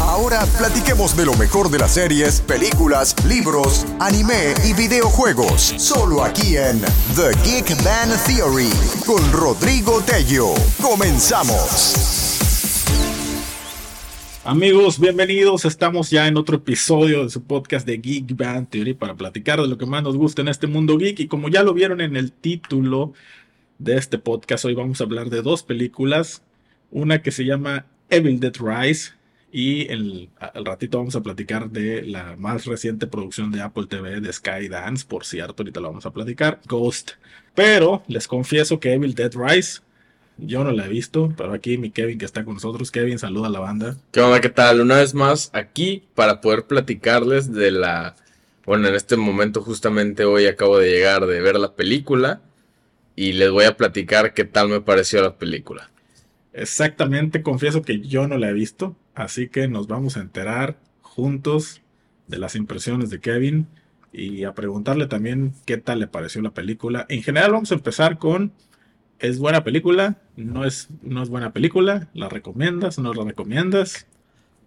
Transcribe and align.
Ahora 0.00 0.44
platiquemos 0.58 1.16
de 1.16 1.24
lo 1.26 1.34
mejor 1.34 1.70
de 1.70 1.78
las 1.78 1.94
series, 1.94 2.40
películas, 2.40 3.14
libros, 3.24 3.86
anime 4.00 4.54
y 4.68 4.72
videojuegos. 4.72 5.74
Solo 5.76 6.24
aquí 6.24 6.56
en 6.56 6.80
The 7.14 7.30
Geek 7.44 7.84
Man 7.84 8.10
Theory 8.26 8.70
con 9.06 9.32
Rodrigo 9.32 10.00
Tello. 10.02 10.54
Comenzamos. 10.82 12.40
Amigos, 14.44 14.98
bienvenidos. 14.98 15.64
Estamos 15.64 16.10
ya 16.10 16.26
en 16.26 16.36
otro 16.36 16.56
episodio 16.56 17.22
de 17.22 17.30
su 17.30 17.42
podcast 17.44 17.86
de 17.86 17.98
Geek 17.98 18.36
Band 18.36 18.68
Theory 18.70 18.94
para 18.94 19.14
platicar 19.14 19.60
de 19.60 19.68
lo 19.68 19.78
que 19.78 19.86
más 19.86 20.02
nos 20.02 20.16
gusta 20.16 20.42
en 20.42 20.48
este 20.48 20.66
mundo 20.66 20.98
geek. 20.98 21.20
Y 21.20 21.28
como 21.28 21.48
ya 21.48 21.62
lo 21.62 21.74
vieron 21.74 22.00
en 22.00 22.16
el 22.16 22.32
título 22.32 23.12
de 23.78 23.96
este 23.96 24.18
podcast, 24.18 24.64
hoy 24.64 24.74
vamos 24.74 25.00
a 25.00 25.04
hablar 25.04 25.30
de 25.30 25.42
dos 25.42 25.62
películas. 25.62 26.42
Una 26.90 27.22
que 27.22 27.30
se 27.30 27.44
llama 27.44 27.86
Evil 28.10 28.40
Dead 28.40 28.54
Rise 28.58 29.15
y 29.56 29.90
el, 29.90 30.28
al 30.38 30.66
ratito 30.66 30.98
vamos 30.98 31.16
a 31.16 31.22
platicar 31.22 31.70
de 31.70 32.02
la 32.02 32.36
más 32.36 32.66
reciente 32.66 33.06
producción 33.06 33.50
de 33.50 33.62
Apple 33.62 33.86
TV 33.88 34.20
de 34.20 34.30
Skydance, 34.30 35.06
por 35.08 35.24
cierto, 35.24 35.62
ahorita 35.62 35.80
lo 35.80 35.88
vamos 35.88 36.04
a 36.04 36.10
platicar, 36.10 36.60
Ghost. 36.66 37.12
Pero 37.54 38.02
les 38.06 38.28
confieso 38.28 38.78
que 38.78 38.92
Evil 38.92 39.14
Dead 39.14 39.32
Rise 39.34 39.80
yo 40.36 40.62
no 40.62 40.72
la 40.72 40.84
he 40.84 40.88
visto, 40.90 41.32
pero 41.38 41.54
aquí 41.54 41.78
mi 41.78 41.90
Kevin 41.90 42.18
que 42.18 42.26
está 42.26 42.44
con 42.44 42.52
nosotros. 42.52 42.90
Kevin, 42.90 43.18
saluda 43.18 43.46
a 43.46 43.50
la 43.50 43.60
banda. 43.60 43.96
¿Qué 44.12 44.20
onda? 44.20 44.42
¿Qué 44.42 44.50
tal? 44.50 44.82
Una 44.82 44.96
vez 44.96 45.14
más 45.14 45.48
aquí 45.54 46.04
para 46.14 46.42
poder 46.42 46.64
platicarles 46.66 47.50
de 47.50 47.70
la... 47.70 48.14
Bueno, 48.66 48.88
en 48.88 48.94
este 48.94 49.16
momento 49.16 49.62
justamente 49.62 50.26
hoy 50.26 50.44
acabo 50.44 50.76
de 50.76 50.90
llegar 50.90 51.24
de 51.24 51.40
ver 51.40 51.58
la 51.58 51.72
película 51.72 52.42
y 53.14 53.32
les 53.32 53.50
voy 53.50 53.64
a 53.64 53.78
platicar 53.78 54.34
qué 54.34 54.44
tal 54.44 54.68
me 54.68 54.82
pareció 54.82 55.22
la 55.22 55.38
película. 55.38 55.88
Exactamente, 56.52 57.40
confieso 57.40 57.80
que 57.80 58.00
yo 58.00 58.28
no 58.28 58.36
la 58.36 58.50
he 58.50 58.52
visto, 58.52 58.94
así 59.16 59.48
que 59.48 59.66
nos 59.66 59.88
vamos 59.88 60.16
a 60.16 60.20
enterar 60.20 60.78
juntos 61.00 61.82
de 62.28 62.38
las 62.38 62.54
impresiones 62.54 63.10
de 63.10 63.20
Kevin 63.20 63.66
y 64.12 64.44
a 64.44 64.54
preguntarle 64.54 65.06
también 65.06 65.54
qué 65.64 65.78
tal 65.78 65.98
le 65.98 66.06
pareció 66.06 66.42
la 66.42 66.52
película. 66.52 67.06
En 67.08 67.22
general 67.22 67.52
vamos 67.52 67.72
a 67.72 67.74
empezar 67.74 68.18
con, 68.18 68.52
¿es 69.18 69.38
buena 69.38 69.64
película? 69.64 70.18
¿No 70.36 70.64
es, 70.64 70.88
no 71.02 71.22
es 71.22 71.30
buena 71.30 71.52
película? 71.52 72.08
¿La 72.14 72.28
recomiendas? 72.28 72.98
¿No 72.98 73.12
la 73.12 73.24
recomiendas? 73.24 74.06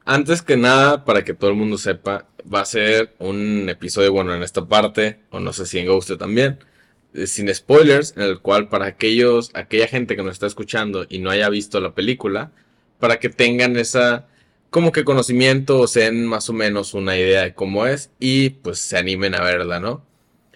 Antes 0.05 0.41
que 0.41 0.57
nada, 0.57 1.05
para 1.05 1.23
que 1.23 1.35
todo 1.35 1.51
el 1.51 1.55
mundo 1.55 1.77
sepa, 1.77 2.27
va 2.51 2.61
a 2.61 2.65
ser 2.65 3.15
un 3.19 3.69
episodio, 3.69 4.11
bueno, 4.11 4.33
en 4.33 4.41
esta 4.41 4.67
parte, 4.67 5.19
o 5.29 5.39
no 5.39 5.53
sé 5.53 5.67
si 5.67 5.77
en 5.77 5.85
Ghost 5.85 6.11
también, 6.17 6.57
eh, 7.13 7.27
sin 7.27 7.53
spoilers, 7.53 8.15
en 8.17 8.23
el 8.23 8.39
cual 8.39 8.69
para 8.69 8.87
aquellos, 8.87 9.51
aquella 9.53 9.87
gente 9.87 10.15
que 10.15 10.23
nos 10.23 10.33
está 10.33 10.47
escuchando 10.47 11.05
y 11.07 11.19
no 11.19 11.29
haya 11.29 11.49
visto 11.49 11.79
la 11.79 11.93
película, 11.93 12.51
para 12.99 13.19
que 13.19 13.29
tengan 13.29 13.77
esa 13.77 14.27
como 14.69 14.91
que 14.91 15.03
conocimiento 15.03 15.79
o 15.79 15.87
sean 15.87 16.25
más 16.25 16.49
o 16.49 16.53
menos 16.53 16.93
una 16.93 17.17
idea 17.17 17.43
de 17.43 17.53
cómo 17.53 17.85
es 17.85 18.11
y 18.19 18.51
pues 18.51 18.79
se 18.79 18.97
animen 18.97 19.35
a 19.35 19.41
verla, 19.41 19.79
¿no? 19.79 20.05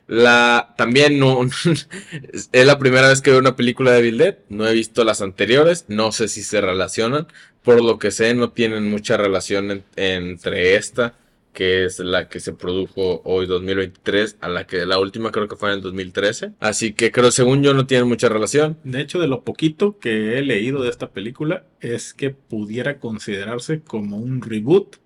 La 0.07 0.73
también 0.77 1.19
no 1.19 1.41
es 2.51 2.65
la 2.65 2.79
primera 2.79 3.07
vez 3.07 3.21
que 3.21 3.31
veo 3.31 3.39
una 3.39 3.55
película 3.55 3.91
de 3.91 4.01
Bill 4.01 4.17
Dead, 4.17 4.37
no 4.49 4.67
he 4.67 4.73
visto 4.73 5.03
las 5.03 5.21
anteriores, 5.21 5.85
no 5.87 6.11
sé 6.11 6.27
si 6.27 6.43
se 6.43 6.61
relacionan, 6.61 7.27
por 7.63 7.83
lo 7.83 7.97
que 7.99 8.11
sé 8.11 8.33
no 8.33 8.51
tienen 8.51 8.89
mucha 8.89 9.17
relación 9.17 9.83
entre 9.95 10.75
esta 10.75 11.15
que 11.53 11.85
es 11.85 11.99
la 11.99 12.27
que 12.27 12.39
se 12.39 12.53
produjo 12.53 13.21
hoy 13.23 13.45
2023, 13.45 14.37
a 14.41 14.49
la 14.49 14.65
que 14.65 14.85
la 14.85 14.99
última 14.99 15.31
creo 15.31 15.47
que 15.47 15.55
fue 15.55 15.69
en 15.69 15.75
el 15.75 15.81
2013. 15.81 16.53
Así 16.59 16.93
que 16.93 17.11
creo, 17.11 17.31
según 17.31 17.63
yo, 17.63 17.73
no 17.73 17.85
tiene 17.85 18.03
mucha 18.03 18.27
relación. 18.27 18.77
De 18.83 19.01
hecho, 19.01 19.19
de 19.19 19.27
lo 19.27 19.43
poquito 19.43 19.99
que 19.99 20.37
he 20.37 20.41
leído 20.41 20.83
de 20.83 20.89
esta 20.89 21.11
película, 21.11 21.65
es 21.79 22.13
que 22.13 22.31
pudiera 22.31 22.99
considerarse 22.99 23.81
como 23.81 24.17
un 24.17 24.41
reboot 24.41 24.97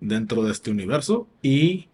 dentro 0.00 0.42
de 0.42 0.52
este 0.52 0.70
universo 0.70 1.28
y 1.42 1.88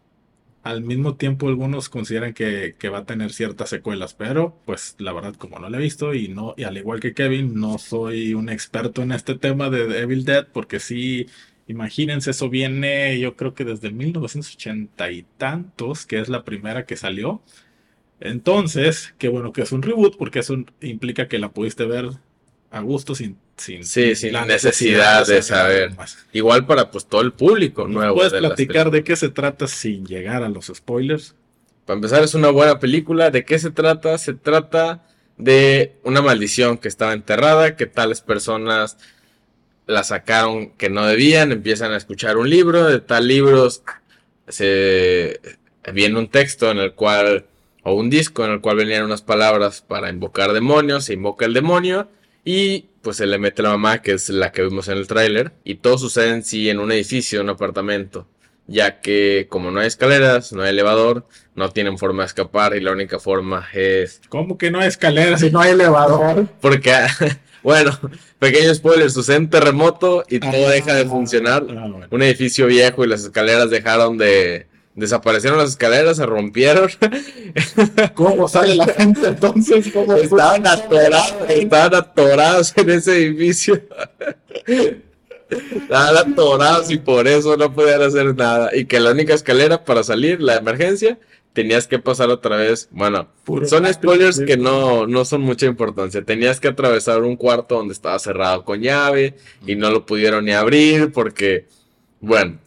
al 0.62 0.83
mismo 0.83 1.17
tiempo 1.17 1.48
algunos 1.48 1.89
consideran 1.89 2.34
que, 2.34 2.75
que, 2.78 2.89
va 2.89 2.98
a 2.98 3.05
tener 3.05 3.33
ciertas 3.33 3.70
secuelas, 3.70 4.15
pero 4.15 4.59
pues 4.65 4.97
la 4.99 5.12
verdad 5.12 5.34
como 5.34 5.59
no 5.59 5.69
la 5.69 5.78
he 5.78 5.81
visto 5.81 6.15
y 6.15 6.28
no 6.28 6.55
y 6.56 6.65
al 6.65 6.77
igual 6.77 7.00
que 7.00 7.15
Kevin 7.15 7.55
no 7.55 7.78
soy 7.78 8.34
un 8.34 8.49
experto 8.49 9.03
en 9.03 9.12
este 9.12 9.34
tema 9.37 9.71
de 9.71 10.00
Evil 10.00 10.25
Dead 10.25 10.47
porque 10.53 10.81
sí 10.81 11.27
Imagínense, 11.69 12.31
eso 12.31 12.49
viene 12.49 13.21
yo 13.21 13.37
creo 13.37 13.55
que 13.55 13.65
desde 13.65 13.91
1980 13.91 15.12
y 15.12 15.27
tantos, 15.37 16.06
que 16.06 16.19
es 16.19 16.29
la 16.31 16.43
primera 16.45 16.87
que 16.87 16.97
salió. 16.97 17.43
Entonces, 18.21 19.15
qué 19.19 19.29
bueno 19.29 19.53
que 19.53 19.62
es 19.62 19.73
un 19.73 19.83
reboot, 19.83 20.17
porque 20.17 20.41
eso 20.41 20.56
implica 20.81 21.29
que 21.29 21.39
la 21.39 21.53
pudiste 21.53 21.84
ver 21.84 22.09
a 22.71 22.81
gusto 22.81 23.15
sin, 23.15 23.37
sin, 23.56 23.84
sí, 23.84 24.17
sin 24.17 24.33
la 24.33 24.47
necesidad, 24.47 25.27
de 25.27 25.43
saber. 25.43 25.95
Más. 25.95 26.27
Igual 26.33 26.67
para 26.67 26.91
pues 26.91 27.06
todo 27.06 27.21
el 27.21 27.33
público 27.33 27.87
nuevo. 27.87 28.17
¿Puedes 28.17 28.33
platicar 28.33 28.91
de 28.91 29.05
qué 29.05 29.15
se 29.15 29.29
trata 29.29 29.67
sin 29.67 30.06
llegar 30.06 30.43
a 30.43 30.49
los 30.49 30.73
spoilers? 30.75 31.35
Para 31.85 31.97
empezar, 31.97 32.23
es 32.23 32.35
una 32.35 32.50
buena 32.50 32.79
película. 32.79 33.31
¿De 33.31 33.45
qué 33.45 33.59
se 33.59 33.71
trata? 33.71 34.17
Se 34.19 34.35
trata 34.35 35.05
de 35.37 35.97
una 36.03 36.23
maldición 36.23 36.79
que 36.79 36.89
estaba 36.89 37.12
enterrada, 37.12 37.77
que 37.77 37.87
tales 37.87 38.21
personas 38.21 38.99
la 39.88 40.04
sacaron 40.04 40.71
que 40.72 40.91
no 40.91 41.06
debían, 41.06 41.50
empiezan 41.50 41.93
a 41.93 41.97
escuchar 41.97 42.37
un 42.37 42.49
libro, 42.49 42.84
de 42.84 43.00
tal 43.00 43.26
libro 43.26 43.69
se 44.47 45.41
viene 45.93 46.19
un 46.19 46.28
texto 46.28 46.71
en 46.71 46.78
el 46.78 46.93
cual, 46.93 47.47
o 47.82 47.94
un 47.94 48.10
disco 48.10 48.44
en 48.44 48.53
el 48.53 48.60
cual 48.60 48.76
venían 48.76 49.04
unas 49.04 49.22
palabras 49.22 49.81
para 49.81 50.10
invocar 50.10 50.53
demonios, 50.53 51.06
se 51.06 51.15
invoca 51.15 51.47
el 51.47 51.54
demonio 51.54 52.09
y 52.44 52.91
pues 53.00 53.16
se 53.16 53.26
le 53.26 53.38
mete 53.38 53.62
la 53.62 53.71
mamá, 53.71 54.03
que 54.03 54.12
es 54.12 54.28
la 54.28 54.53
que 54.53 54.62
vimos 54.62 54.88
en 54.88 54.99
el 54.99 55.06
tráiler, 55.06 55.53
y 55.65 55.76
todo 55.76 55.97
sucede 55.97 56.31
en 56.31 56.44
sí 56.44 56.69
en 56.69 56.81
un 56.81 56.93
edificio, 56.93 57.41
en 57.41 57.47
un 57.47 57.55
apartamento, 57.55 58.28
ya 58.66 59.00
que 59.00 59.47
como 59.49 59.70
no 59.70 59.81
hay 59.81 59.87
escaleras, 59.87 60.53
no 60.53 60.62
hay 60.62 60.70
elevador, 60.70 61.26
no 61.55 61.70
tienen 61.70 61.97
forma 61.97 62.25
de 62.25 62.26
escapar 62.26 62.76
y 62.76 62.81
la 62.81 62.93
única 62.93 63.19
forma 63.19 63.66
es... 63.72 64.20
¿Cómo 64.28 64.59
que 64.59 64.70
no 64.70 64.81
hay 64.81 64.88
escaleras 64.88 65.43
y 65.43 65.50
no 65.50 65.60
hay 65.60 65.72
elevador? 65.72 66.47
Porque 66.60 66.93
Bueno, 67.62 67.98
pequeño 68.38 68.74
spoiler, 68.74 69.10
sucede 69.10 69.38
un 69.38 69.50
terremoto 69.50 70.24
y 70.28 70.41
todo 70.41 70.69
deja 70.69 70.94
de 70.94 71.04
funcionar. 71.04 71.64
Ah, 71.70 72.06
un 72.10 72.22
edificio 72.22 72.66
viejo 72.66 73.04
y 73.04 73.08
las 73.08 73.24
escaleras 73.24 73.70
dejaron 73.70 74.19
de... 74.19 74.66
Desaparecieron 74.94 75.60
las 75.60 75.70
escaleras, 75.70 76.16
se 76.16 76.26
rompieron. 76.26 76.91
¿Cómo 78.14 78.48
sale 78.48 78.74
la 78.74 78.86
gente 78.86 79.28
entonces? 79.28 79.86
estaban 79.86 80.66
atorados, 80.66 81.34
estaban 81.48 81.94
atorados 81.94 82.72
en 82.76 82.91
ese 82.91 83.16
edificio. 83.16 83.80
estaban 85.50 86.16
atorados 86.16 86.90
y 86.90 86.98
por 86.98 87.28
eso 87.28 87.56
no 87.56 87.72
podían 87.72 88.02
hacer 88.02 88.34
nada. 88.34 88.75
Y 88.75 88.86
que 88.86 88.98
la 88.98 89.12
única 89.12 89.34
escalera 89.34 89.84
para 89.84 90.02
salir, 90.02 90.42
la 90.42 90.56
emergencia, 90.56 91.16
tenías 91.58 91.88
que 91.88 91.98
pasar 91.98 92.30
otra 92.30 92.56
vez. 92.56 92.88
Bueno, 92.92 93.26
son 93.66 93.92
spoilers 93.92 94.38
que 94.38 94.56
no, 94.56 95.08
no 95.08 95.24
son 95.24 95.41
mucha 95.41 95.66
importancia. 95.66 96.22
Tenías 96.22 96.60
que 96.60 96.69
atravesar 96.69 97.22
un 97.24 97.34
cuarto 97.34 97.74
donde 97.74 97.94
estaba 97.94 98.16
cerrado 98.20 98.64
con 98.64 98.80
llave 98.80 99.34
y 99.66 99.74
no 99.74 99.91
lo 99.91 100.06
pudieron 100.06 100.44
ni 100.44 100.52
abrir 100.52 101.10
porque, 101.10 101.66
bueno, 102.20 102.60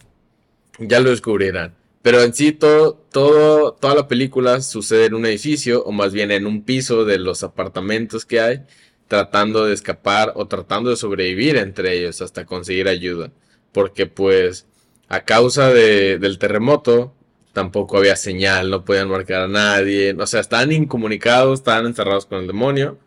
ya 0.78 1.00
lo 1.00 1.10
descubrirán. 1.10 1.74
Pero 2.02 2.22
en 2.22 2.34
sí, 2.34 2.52
todo, 2.52 2.96
todo, 3.14 3.76
toda 3.76 3.96
la 3.96 4.10
película 4.10 4.60
sucede 4.60 5.06
en 5.06 5.14
un 5.14 5.26
edificio, 5.26 5.86
o 5.86 5.94
más 5.94 6.12
bien 6.12 6.30
en 6.30 6.46
un 6.46 6.66
piso 6.66 7.06
de 7.06 7.18
los 7.18 7.44
apartamentos 7.44 8.26
que 8.26 8.42
hay, 8.42 8.64
tratando 9.08 9.64
de 9.64 9.74
escapar 9.74 10.34
o 10.36 10.48
tratando 10.50 10.90
de 10.90 10.98
sobrevivir 10.98 11.56
entre 11.56 11.98
ellos 11.98 12.22
hasta 12.22 12.46
conseguir 12.46 12.90
ayuda. 12.90 13.32
Porque 13.72 14.06
pues, 14.06 14.66
a 15.08 15.22
causa 15.24 15.70
de, 15.70 16.20
del 16.20 16.40
terremoto, 16.40 17.14
tampoco 17.54 17.98
había 17.98 18.16
señal, 18.16 18.70
no 18.70 18.86
podían 18.86 19.10
marcar 19.10 19.42
a 19.42 19.48
nadie, 19.48 20.14
o 20.14 20.28
sea, 20.28 20.40
estaban 20.40 20.72
incomunicados, 20.72 21.60
estaban 21.60 21.86
encerrados 21.86 22.26
con 22.26 22.40
el 22.40 22.48
demonio. 22.48 22.98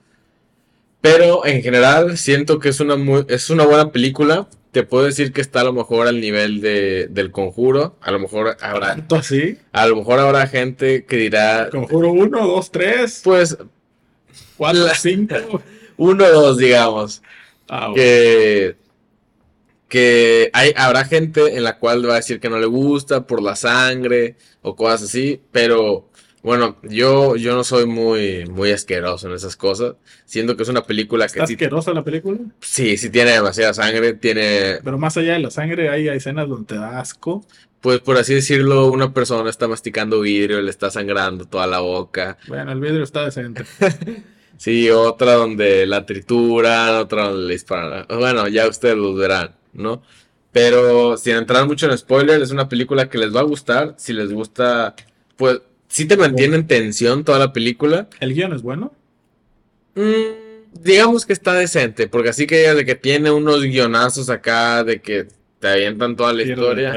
Pero 1.01 1.45
en 1.45 1.63
general 1.63 2.17
siento 2.17 2.59
que 2.59 2.71
es 2.71 2.81
una, 2.81 2.97
es 3.29 3.51
una 3.51 3.67
buena 3.67 3.93
película. 3.93 4.49
Te 4.73 4.85
puedo 4.85 5.05
decir 5.05 5.33
que 5.33 5.43
está 5.43 5.61
a 5.61 5.65
lo 5.65 5.75
mejor 5.75 6.09
al 6.09 6.19
nivel 6.21 6.63
de, 6.63 7.09
del 7.11 7.31
conjuro. 7.31 7.97
A 8.01 8.11
lo 8.11 8.19
mejor 8.19 8.57
habrá. 8.61 8.89
¿Tanto 8.89 9.17
así? 9.17 9.59
A 9.73 9.87
lo 9.87 9.97
mejor 9.97 10.19
habrá 10.19 10.47
gente 10.47 11.05
que 11.05 11.17
dirá. 11.17 11.69
¿Conjuro 11.71 12.11
1, 12.11 12.47
2, 12.47 12.71
3? 12.71 13.21
Pues. 13.23 13.59
4, 14.57 14.87
5. 14.95 15.35
1, 15.99 16.31
2, 16.31 16.59
digamos. 16.59 17.23
Ah, 17.69 17.93
Que 17.95 18.77
que 19.89 20.51
hay, 20.53 20.73
habrá 20.77 21.05
gente 21.05 21.57
en 21.57 21.65
la 21.65 21.79
cual 21.79 22.09
va 22.09 22.15
a 22.15 22.17
decir 22.17 22.41
que 22.41 22.51
no 22.51 22.59
le 22.59 22.67
gusta 22.67 23.27
por 23.27 23.43
la 23.43 23.57
sangre 23.57 24.37
o 24.63 24.75
cosas 24.75 25.05
así, 25.05 25.41
pero 25.53 26.09
bueno, 26.45 26.77
yo, 26.83 27.37
yo 27.37 27.55
no 27.55 27.65
soy 27.65 27.87
muy, 27.87 28.45
muy 28.45 28.71
asqueroso 28.71 29.29
en 29.29 29.35
esas 29.35 29.57
cosas. 29.57 29.95
Siento 30.27 30.59
que 30.59 30.63
es 30.63 30.69
una 30.69 30.85
película 30.85 31.25
que... 31.27 31.41
¿Está 31.41 31.45
asquerosa 31.45 31.95
la 31.95 32.05
película? 32.05 32.39
Sí, 32.61 32.99
sí 32.99 33.09
tiene 33.09 33.31
demasiada 33.31 33.73
sangre, 33.73 34.13
tiene... 34.13 34.79
Pero 34.85 34.99
más 34.99 35.17
allá 35.17 35.33
de 35.33 35.39
la 35.39 35.51
sangre 35.51 35.89
hay 35.89 36.07
escenas 36.09 36.47
donde 36.47 36.67
te 36.67 36.75
da 36.75 37.01
asco. 37.01 37.47
Pues 37.81 38.01
por 38.01 38.19
así 38.19 38.35
decirlo, 38.35 38.93
una 38.93 39.15
persona 39.15 39.49
está 39.49 39.69
masticando 39.69 40.21
vidrio, 40.21 40.61
le 40.61 40.69
está 40.71 40.91
sangrando 40.91 41.47
toda 41.47 41.67
la 41.67 41.81
boca. 41.81 42.37
Bueno, 42.47 42.73
el 42.73 42.81
vidrio 42.81 43.05
está 43.05 43.25
decente. 43.25 43.65
sí, 44.59 44.91
otra 44.91 45.35
donde 45.35 45.87
la 45.87 46.05
trituran, 46.05 46.97
otra 46.97 47.29
donde 47.29 47.47
le 47.47 47.53
disparan. 47.55 48.07
Bueno, 48.09 48.49
ya 48.49 48.69
ustedes 48.69 48.99
lo 48.99 49.15
verán. 49.15 49.55
¿No? 49.75 50.03
Pero 50.53 51.17
sin 51.17 51.35
entrar 51.35 51.67
mucho 51.67 51.91
en 51.91 51.99
spoiler, 51.99 52.41
es 52.41 52.51
una 52.51 52.69
película 52.69 53.09
que 53.09 53.19
les 53.19 53.35
va 53.35 53.41
a 53.41 53.45
gustar. 53.45 53.95
Si 53.99 54.13
les 54.13 54.33
gusta, 54.33 54.95
pues 55.37 55.61
sí 55.89 56.07
te 56.07 56.17
mantiene 56.17 56.57
en 56.57 56.67
tensión 56.67 57.25
toda 57.25 57.39
la 57.39 57.53
película. 57.53 58.09
¿El 58.21 58.35
guion 58.35 58.53
es 58.53 58.63
bueno? 58.63 58.93
Mm, 59.97 60.81
digamos 60.81 61.27
que 61.27 61.33
está 61.33 61.55
decente, 61.55 62.09
porque 62.09 62.29
así 62.29 62.47
que 62.47 62.73
de 62.73 62.85
que 62.85 62.95
tiene 62.95 63.31
unos 63.31 63.63
guionazos 63.63 64.31
acá, 64.31 64.85
de 64.85 65.01
que 65.01 65.29
te 65.65 65.69
avientan 65.69 66.15
toda 66.15 66.33
la 66.33 66.43
historia. 66.43 66.95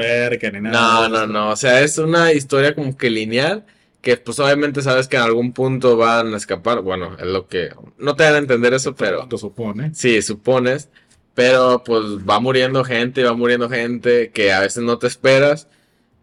no, 0.60 1.08
no, 1.08 1.26
no. 1.26 1.50
O 1.50 1.56
sea, 1.56 1.80
es 1.80 1.96
una 1.96 2.32
historia 2.32 2.74
como 2.74 2.96
que 2.96 3.08
lineal. 3.08 3.64
Que 4.02 4.16
pues 4.16 4.38
obviamente 4.38 4.82
sabes 4.82 5.08
que 5.08 5.16
en 5.16 5.22
algún 5.22 5.52
punto 5.52 5.96
van 5.96 6.34
a 6.34 6.36
escapar. 6.36 6.82
Bueno, 6.82 7.16
es 7.18 7.26
lo 7.26 7.48
que. 7.48 7.70
No 7.98 8.14
te 8.14 8.24
dan 8.24 8.34
a 8.34 8.38
entender 8.38 8.74
eso, 8.74 8.94
pero. 8.94 9.26
Lo 9.28 9.38
supone. 9.38 9.92
Sí, 9.94 10.20
supones. 10.22 10.90
Pero 11.38 11.84
pues 11.84 12.02
va 12.28 12.40
muriendo 12.40 12.82
gente, 12.82 13.22
va 13.22 13.32
muriendo 13.32 13.70
gente 13.70 14.32
que 14.32 14.50
a 14.52 14.58
veces 14.58 14.82
no 14.82 14.98
te 14.98 15.06
esperas. 15.06 15.68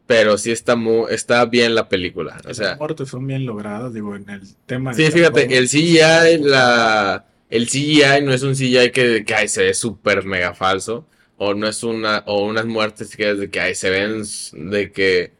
Pero 0.08 0.38
sí 0.38 0.52
está 0.52 0.76
muy, 0.76 1.06
está 1.10 1.46
bien 1.46 1.74
la 1.74 1.88
película. 1.88 2.38
O 2.46 2.54
sea, 2.54 2.72
Las 2.72 2.80
muertes 2.80 3.08
son 3.08 3.26
bien 3.26 3.46
logradas, 3.46 3.94
digo, 3.94 4.14
en 4.18 4.30
el 4.30 4.42
tema. 4.66 4.94
Sí, 4.94 5.10
fíjate, 5.10 5.58
el 5.58 5.70
CGI, 5.70 6.40
la, 6.42 7.28
el 7.50 7.68
CGI 7.68 8.24
no 8.24 8.34
es 8.34 8.44
un 8.44 8.56
CGI 8.56 8.92
que, 8.92 9.24
que 9.26 9.48
se 9.48 9.64
ve 9.64 9.74
súper 9.74 10.26
mega 10.26 10.54
falso 10.54 11.08
o 11.38 11.54
no 11.54 11.66
es 11.70 11.82
una, 11.84 12.24
o 12.26 12.44
unas 12.44 12.66
muertes 12.66 13.16
que, 13.16 13.36
de 13.36 13.50
que 13.50 13.62
ahí 13.62 13.74
se 13.74 13.90
ven 13.90 14.24
de 14.52 14.92
que 14.92 15.32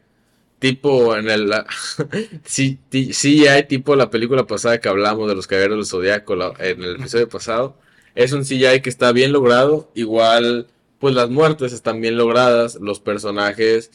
tipo 0.58 1.14
en 1.16 1.28
el 1.28 1.52
sí, 2.44 2.78
sí 3.12 3.46
hay 3.46 3.64
tipo 3.64 3.94
la 3.94 4.08
película 4.08 4.46
pasada 4.46 4.80
que 4.80 4.88
hablamos 4.88 5.28
de 5.28 5.34
los 5.34 5.46
caballeros 5.46 5.76
del 5.76 5.86
zodiaco 5.86 6.34
en 6.60 6.82
el 6.82 6.96
episodio 6.96 7.28
pasado 7.28 7.76
es 8.16 8.32
un 8.32 8.42
CGI 8.42 8.80
que 8.82 8.90
está 8.90 9.12
bien 9.12 9.32
logrado. 9.32 9.90
Igual 9.94 10.66
pues 10.98 11.14
las 11.14 11.30
muertes 11.30 11.72
están 11.72 12.00
bien 12.00 12.16
logradas. 12.16 12.76
Los 12.80 12.98
personajes 12.98 13.92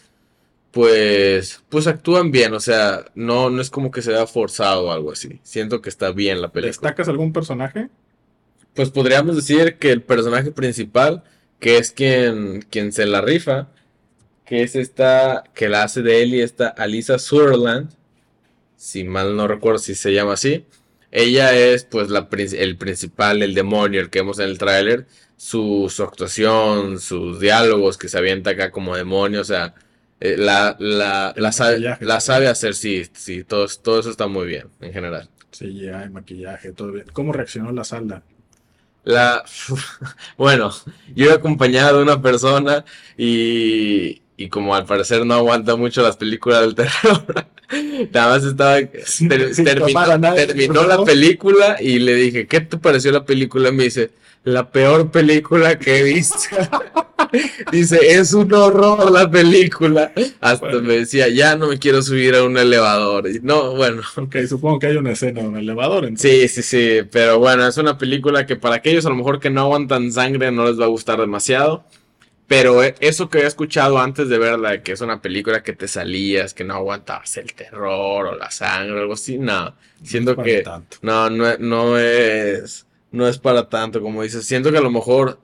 pues 0.72 1.62
pues 1.68 1.88
actúan 1.88 2.32
bien. 2.32 2.54
O 2.54 2.62
sea 2.62 3.04
no 3.16 3.50
no 3.50 3.62
es 3.62 3.70
como 3.70 3.92
que 3.92 4.02
se 4.02 4.12
vea 4.12 4.26
forzado 4.28 4.86
o 4.88 4.92
algo 4.92 5.12
así. 5.12 5.42
Siento 5.44 5.82
que 5.82 5.90
está 5.90 6.12
bien 6.12 6.42
la 6.42 6.54
película. 6.54 6.70
Destacas 6.70 7.10
algún 7.10 7.34
personaje 7.34 7.90
pues 8.74 8.90
podríamos 8.90 9.36
decir 9.36 9.76
que 9.76 9.92
el 9.92 10.02
personaje 10.02 10.52
principal 10.52 11.24
que 11.62 11.78
es 11.78 11.92
quien, 11.92 12.64
quien 12.70 12.92
se 12.92 13.06
la 13.06 13.22
rifa, 13.22 13.70
que 14.46 14.64
es 14.64 14.76
esta, 14.76 15.44
que 15.54 15.70
la 15.70 15.84
hace 15.84 16.02
de 16.02 16.24
él 16.24 16.34
y 16.34 16.42
esta 16.42 16.68
Alisa 16.68 17.20
Sutherland, 17.20 17.92
si 18.76 19.04
mal 19.04 19.38
no 19.38 19.48
recuerdo 19.48 19.78
si 19.78 19.94
se 19.94 20.12
llama 20.12 20.34
así. 20.34 20.66
Ella 21.12 21.56
es 21.56 21.84
pues 21.84 22.10
la, 22.10 22.28
el 22.32 22.78
principal, 22.78 23.44
el 23.44 23.54
demonio, 23.54 24.00
el 24.02 24.10
que 24.10 24.20
vemos 24.20 24.40
en 24.40 24.46
el 24.46 24.58
tráiler, 24.58 25.08
su, 25.36 25.92
actuación, 26.00 27.00
sus 27.00 27.40
diálogos 27.40 27.98
que 27.98 28.08
se 28.08 28.18
avienta 28.18 28.52
acá 28.52 28.72
como 28.72 28.96
demonio, 28.96 29.42
o 29.42 29.44
sea, 29.44 29.76
eh, 30.20 30.38
la, 30.38 30.78
la, 30.80 31.34
la, 31.36 31.52
sabe, 32.22 32.48
hacer, 32.48 32.76
sí, 32.76 33.04
sí, 33.14 33.44
todo, 33.44 33.68
todo 33.84 34.00
eso 34.00 34.12
está 34.12 34.28
muy 34.28 34.48
bien 34.48 34.68
en 34.80 34.94
general. 34.94 35.30
Sí, 35.52 35.74
ya 35.82 36.00
hay 36.00 36.10
maquillaje, 36.10 36.72
todo 36.72 36.92
bien. 36.92 37.08
¿Cómo 37.12 37.34
reaccionó 37.34 37.72
la 37.72 37.84
salda? 37.84 38.24
La, 39.04 39.44
bueno, 40.38 40.72
yo 41.16 41.32
he 41.32 41.34
acompañado 41.34 42.00
a 42.00 42.04
una 42.04 42.22
persona 42.22 42.86
y, 43.18 44.21
y 44.44 44.50
como 44.50 44.76
al 44.76 44.86
parecer 44.86 45.26
no 45.26 45.36
aguanta 45.36 45.76
mucho 45.76 46.02
las 46.02 46.18
películas 46.18 46.62
del 46.62 46.76
terror, 46.76 47.24
nada 48.12 48.30
más 48.30 48.44
estaba, 48.44 48.80
terminó, 50.36 50.84
la 50.84 51.04
película 51.04 51.78
y 51.80 52.00
le 52.00 52.16
dije, 52.16 52.48
¿qué 52.48 52.62
te 52.62 52.78
pareció 52.78 53.12
la 53.12 53.26
película? 53.26 53.70
Y 53.70 53.74
me 53.74 53.84
dice, 53.84 54.12
la 54.44 54.72
peor 54.72 55.12
película 55.12 55.78
que 55.78 56.00
he 56.00 56.04
visto. 56.04 56.38
Dice, 57.72 57.98
es 58.02 58.34
un 58.34 58.54
horror 58.54 59.10
la 59.10 59.30
película. 59.30 60.12
Hasta 60.42 60.68
me 60.82 60.98
decía, 60.98 61.30
ya 61.30 61.56
no 61.56 61.68
me 61.68 61.80
quiero 61.80 62.02
subir 62.02 62.36
a 62.36 62.44
un 62.44 62.58
elevador. 62.58 63.30
Y 63.30 63.40
no, 63.42 63.74
bueno. 63.76 64.02
Ok, 64.18 64.36
supongo 64.50 64.80
que 64.80 64.88
hay 64.88 64.98
una 64.98 65.12
escena 65.12 65.40
en 65.40 65.48
un 65.48 65.58
elevador. 65.58 66.10
Sí, 66.18 66.50
sí, 66.50 66.62
sí. 66.62 67.02
Pero 67.10 67.40
bueno, 67.40 67.66
es 67.66 67.78
una 67.78 67.98
película 67.98 68.46
que 68.46 68.58
para 68.58 68.76
aquellos 68.76 69.06
a 69.06 69.10
lo 69.10 69.16
mejor 69.16 69.40
que 69.40 69.50
no 69.50 69.62
aguantan 69.62 70.12
sangre 70.12 70.52
no 70.52 70.66
les 70.66 70.78
va 70.78 70.86
a 70.86 70.90
gustar 70.90 71.22
demasiado. 71.22 71.86
Pero 72.52 72.84
e, 72.84 72.96
eso 73.00 73.30
que 73.30 73.38
había 73.38 73.48
escuchado 73.48 73.98
antes 73.98 74.28
de 74.28 74.38
verla, 74.38 74.84
que 74.84 74.92
es 74.92 75.00
una 75.00 75.22
película 75.22 75.64
que 75.64 75.72
te 75.72 75.88
salías, 75.88 76.54
que 76.54 76.66
no 76.66 76.74
aguantabas 76.74 77.38
el 77.38 77.54
terror 77.54 78.28
o 78.28 78.36
la 78.36 78.52
sangre 78.52 78.94
o 78.94 79.00
algo 79.00 79.14
así, 79.14 79.38
no. 79.38 79.74
Siento 80.04 80.36
que 80.36 80.62
no, 81.02 81.30
no, 81.30 81.58
no 81.58 81.98
es 81.98 82.86
no 83.12 83.26
es 83.26 83.38
para 83.38 83.70
tanto, 83.70 84.02
como 84.02 84.22
dices. 84.22 84.46
Siento 84.46 84.70
que 84.70 84.80
a 84.80 84.82
lo 84.82 84.92
mejor 84.92 85.40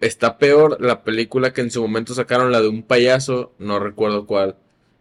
está 0.00 0.38
peor 0.38 0.80
la 0.80 1.04
película 1.04 1.52
que 1.52 1.60
en 1.60 1.70
su 1.70 1.82
momento 1.82 2.14
sacaron, 2.14 2.50
la 2.50 2.62
de 2.62 2.68
un 2.68 2.82
payaso, 2.82 3.52
no 3.58 3.78
recuerdo 3.78 4.24
cuál, 4.24 4.56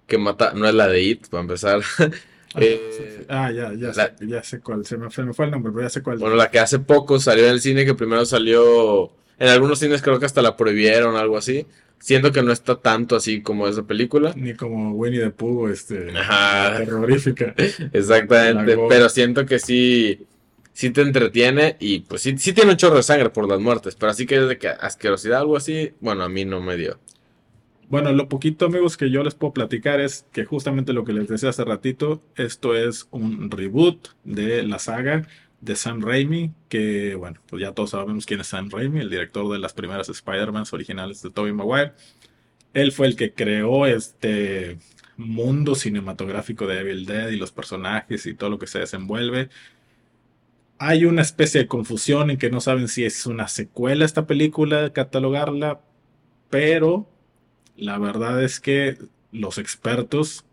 que 0.08 0.18
mata, 0.18 0.52
no 0.54 0.68
es 0.68 0.74
la 0.74 0.90
de 0.90 1.02
It, 1.02 1.28
para 1.30 1.42
empezar. 1.42 1.82
Ah, 2.58 2.62
eh, 2.62 3.26
ah, 3.28 3.52
ya, 3.52 3.74
ya, 3.74 3.94
sé, 3.94 4.14
ya 4.22 4.42
sé 4.42 4.62
cuál, 4.62 4.86
se 4.86 4.96
me, 4.96 5.10
fue 5.10 5.44
el 5.44 5.52
nombre, 5.52 5.74
pero 5.74 5.88
ya 5.88 5.90
sé 5.90 6.02
cuál. 6.02 6.20
Bueno, 6.20 6.38
la 6.38 6.50
que 6.50 6.60
hace 6.60 6.80
poco 6.80 7.20
salió 7.20 7.44
en 7.44 7.52
el 7.52 7.60
cine, 7.60 7.84
que 7.84 7.96
primero 7.96 8.26
salió, 8.26 9.12
en 9.40 9.50
algunos 9.50 9.80
cines 9.80 10.02
creo 10.02 10.20
que 10.20 10.26
hasta 10.26 10.42
la 10.42 10.56
prohibieron, 10.56 11.16
algo 11.16 11.38
así. 11.38 11.66
Siento 12.00 12.32
que 12.32 12.44
no 12.44 12.52
está 12.52 12.76
tanto 12.76 13.16
así 13.16 13.42
como 13.42 13.68
esa 13.68 13.84
película. 13.84 14.34
Ni 14.36 14.54
como 14.54 14.92
Winnie 14.92 15.22
the 15.22 15.30
Pooh, 15.32 15.68
este, 15.70 16.12
Ajá. 16.18 16.78
terrorífica. 16.78 17.56
Exactamente, 17.94 18.78
pero 18.90 19.10
siento 19.10 19.46
que 19.46 19.60
sí 19.60 20.28
sí 20.76 20.90
te 20.90 21.02
entretiene 21.02 21.78
y 21.80 22.02
pues 22.02 22.22
sí, 22.22 22.38
sí 22.38 22.52
tiene 22.52 22.72
un 22.72 22.78
chorro 22.78 22.98
de 22.98 23.04
sangre 23.04 23.30
por 23.30 23.48
las 23.48 23.62
muertes, 23.62 23.96
pero 23.96 24.12
así 24.12 24.26
que 24.26 24.42
de 24.42 24.58
que 24.58 24.68
asquerosidad, 24.68 25.40
algo 25.40 25.56
así, 25.56 25.94
bueno, 26.02 26.24
a 26.24 26.30
mí 26.30 26.44
no 26.44 26.60
me 26.60 26.76
dio. 26.76 27.00
Bueno, 27.88 28.12
lo 28.12 28.28
poquito 28.28 28.66
amigos 28.66 28.98
que 28.98 29.10
yo 29.10 29.24
les 29.24 29.36
puedo 29.36 29.54
platicar 29.54 30.02
es 30.02 30.26
que 30.34 30.44
justamente 30.44 30.92
lo 30.92 31.06
que 31.06 31.14
les 31.14 31.30
decía 31.30 31.50
hace 31.50 31.64
ratito, 31.64 32.22
esto 32.36 32.76
es 32.76 33.08
un 33.12 33.50
reboot 33.50 34.10
de 34.26 34.64
la 34.64 34.80
saga 34.80 35.26
de 35.66 35.76
Sam 35.76 36.02
Raimi, 36.02 36.54
que 36.70 37.16
bueno, 37.16 37.40
pues 37.48 37.62
ya 37.62 37.74
todos 37.74 37.92
sabemos 37.92 38.26
quién 38.26 38.40
es 38.42 38.48
Sam 38.48 38.70
Raimi, 38.70 39.02
el 39.02 39.10
director 39.10 39.52
de 39.52 39.60
las 39.60 39.74
primeras 39.74 40.10
Spider-Man 40.10 40.66
originales 40.72 41.22
de 41.22 41.32
Tobey 41.32 41.54
Maguire. 41.54 41.94
Él 42.74 42.92
fue 42.92 43.08
el 43.08 43.16
que 43.16 43.34
creó 43.34 43.86
este 43.86 44.78
mundo 45.18 45.76
cinematográfico 45.76 46.68
de 46.68 46.80
Evil 46.80 47.06
Dead 47.06 47.30
y 47.30 47.38
los 47.38 47.52
personajes 47.52 48.26
y 48.26 48.34
todo 48.34 48.50
lo 48.50 48.60
que 48.60 48.68
se 48.68 48.80
desenvuelve 48.80 49.50
hay 50.78 51.06
una 51.06 51.22
especie 51.22 51.62
de 51.62 51.68
confusión 51.68 52.32
en 52.32 52.38
que 52.38 52.50
no 52.50 52.62
saben 52.62 52.88
si 52.88 53.06
es 53.06 53.26
una 53.26 53.48
secuela 53.48 54.06
esta 54.06 54.28
película, 54.28 54.92
catalogarla, 54.92 55.82
pero 56.50 57.08
la 57.78 57.98
verdad 57.98 58.44
es 58.44 58.60
que 58.60 58.98
los 59.32 59.58
expertos, 59.58 60.46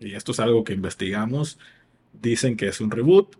y 0.00 0.14
esto 0.14 0.32
es 0.32 0.40
algo 0.40 0.64
que 0.64 0.72
investigamos, 0.72 1.58
dicen 2.12 2.56
que 2.56 2.68
es 2.68 2.80
un 2.80 2.90
reboot 2.90 3.36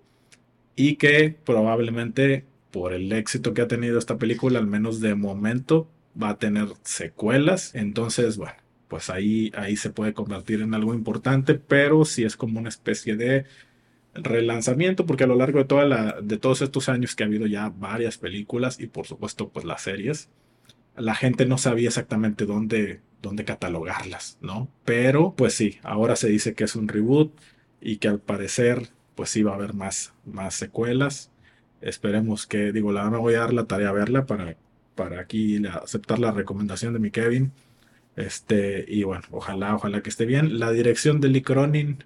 y 0.79 0.95
que 0.95 1.37
probablemente 1.45 2.45
por 2.71 2.93
el 2.93 3.11
éxito 3.11 3.53
que 3.53 3.63
ha 3.63 3.67
tenido 3.67 3.99
esta 3.99 4.17
película, 4.17 4.61
al 4.61 4.69
menos 4.69 5.01
de 5.01 5.17
momento, 5.17 5.91
va 6.21 6.31
a 6.31 6.39
tener 6.39 6.69
secuelas. 6.85 7.75
Entonces, 7.75 8.37
bueno, 8.37 8.55
pues 8.87 9.11
ahí, 9.11 9.51
ahí 9.57 9.75
se 9.75 9.91
puede 9.91 10.15
convertir 10.15 10.61
en 10.61 10.75
algo 10.75 10.95
importante, 10.95 11.55
pero 11.57 12.05
si 12.05 12.23
es 12.23 12.37
como 12.37 12.61
una 12.61 12.69
especie 12.69 13.17
de 13.17 13.45
relanzamiento, 14.15 15.05
porque 15.05 15.25
a 15.25 15.27
lo 15.27 15.35
largo 15.35 15.59
de, 15.59 15.65
toda 15.65 15.85
la, 15.85 16.21
de 16.23 16.39
todos 16.39 16.63
estos 16.63 16.89
años 16.89 17.17
que 17.17 17.25
ha 17.25 17.27
habido 17.27 17.49
ya 17.49 17.71
varias 17.71 18.17
películas 18.17 18.79
y 18.79 18.87
por 18.87 19.05
supuesto 19.05 19.49
pues 19.49 19.65
las 19.65 19.83
series, 19.83 20.31
la 20.97 21.17
gente 21.17 21.45
no 21.45 21.59
sabía 21.59 21.89
exactamente 21.89 22.47
dónde, 22.47 23.01
dónde 23.21 23.45
catalogarlas, 23.45 24.39
¿no? 24.43 24.69
Pero 24.85 25.35
pues 25.37 25.55
sí, 25.55 25.79
ahora 25.83 26.15
se 26.15 26.29
dice 26.29 26.55
que 26.55 26.63
es 26.63 26.77
un 26.77 26.87
reboot 26.87 27.33
y 27.81 27.97
que 27.97 28.07
al 28.07 28.21
parecer 28.21 28.91
pues 29.19 29.31
sí 29.31 29.43
va 29.43 29.51
a 29.51 29.57
haber 29.57 29.75
más, 29.75 30.15
más 30.25 30.55
secuelas. 30.55 31.33
Esperemos 31.81 32.47
que, 32.47 32.71
digo, 32.71 32.93
la 32.93 33.11
me 33.11 33.19
voy 33.19 33.35
a 33.35 33.41
dar 33.41 33.53
la 33.53 33.65
tarea 33.67 33.89
a 33.89 33.93
verla 33.93 34.27
para, 34.27 34.57
para 34.95 35.21
aquí 35.21 35.61
aceptar 35.67 36.21
la 36.21 36.31
recomendación 36.31 36.93
de 36.93 37.01
mi 37.01 37.11
Kevin. 37.11 37.51
Este, 38.15 38.85
y 38.87 39.03
bueno, 39.03 39.25
ojalá, 39.33 39.75
ojalá 39.75 40.03
que 40.03 40.11
esté 40.11 40.25
bien. 40.25 40.61
La 40.61 40.71
dirección 40.71 41.21
de 41.21 41.31
Lee 41.31 41.43
Cronin 41.43 42.05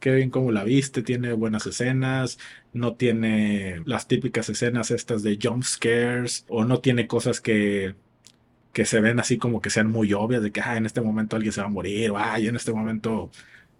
Kevin, 0.00 0.30
¿cómo 0.30 0.50
la 0.50 0.64
viste? 0.64 1.02
Tiene 1.02 1.34
buenas 1.34 1.66
escenas, 1.66 2.38
no 2.72 2.94
tiene 2.94 3.82
las 3.84 4.08
típicas 4.08 4.48
escenas 4.48 4.90
estas 4.90 5.22
de 5.22 5.38
jump 5.42 5.64
scares, 5.64 6.46
o 6.48 6.64
no 6.64 6.80
tiene 6.80 7.06
cosas 7.06 7.42
que, 7.42 7.94
que 8.72 8.86
se 8.86 9.00
ven 9.02 9.20
así 9.20 9.36
como 9.36 9.60
que 9.60 9.68
sean 9.68 9.90
muy 9.90 10.14
obvias, 10.14 10.42
de 10.42 10.50
que 10.50 10.62
ah, 10.62 10.78
en 10.78 10.86
este 10.86 11.02
momento 11.02 11.36
alguien 11.36 11.52
se 11.52 11.60
va 11.60 11.66
a 11.66 11.70
morir, 11.70 12.10
o 12.12 12.18
en 12.36 12.56
este 12.56 12.72
momento, 12.72 13.30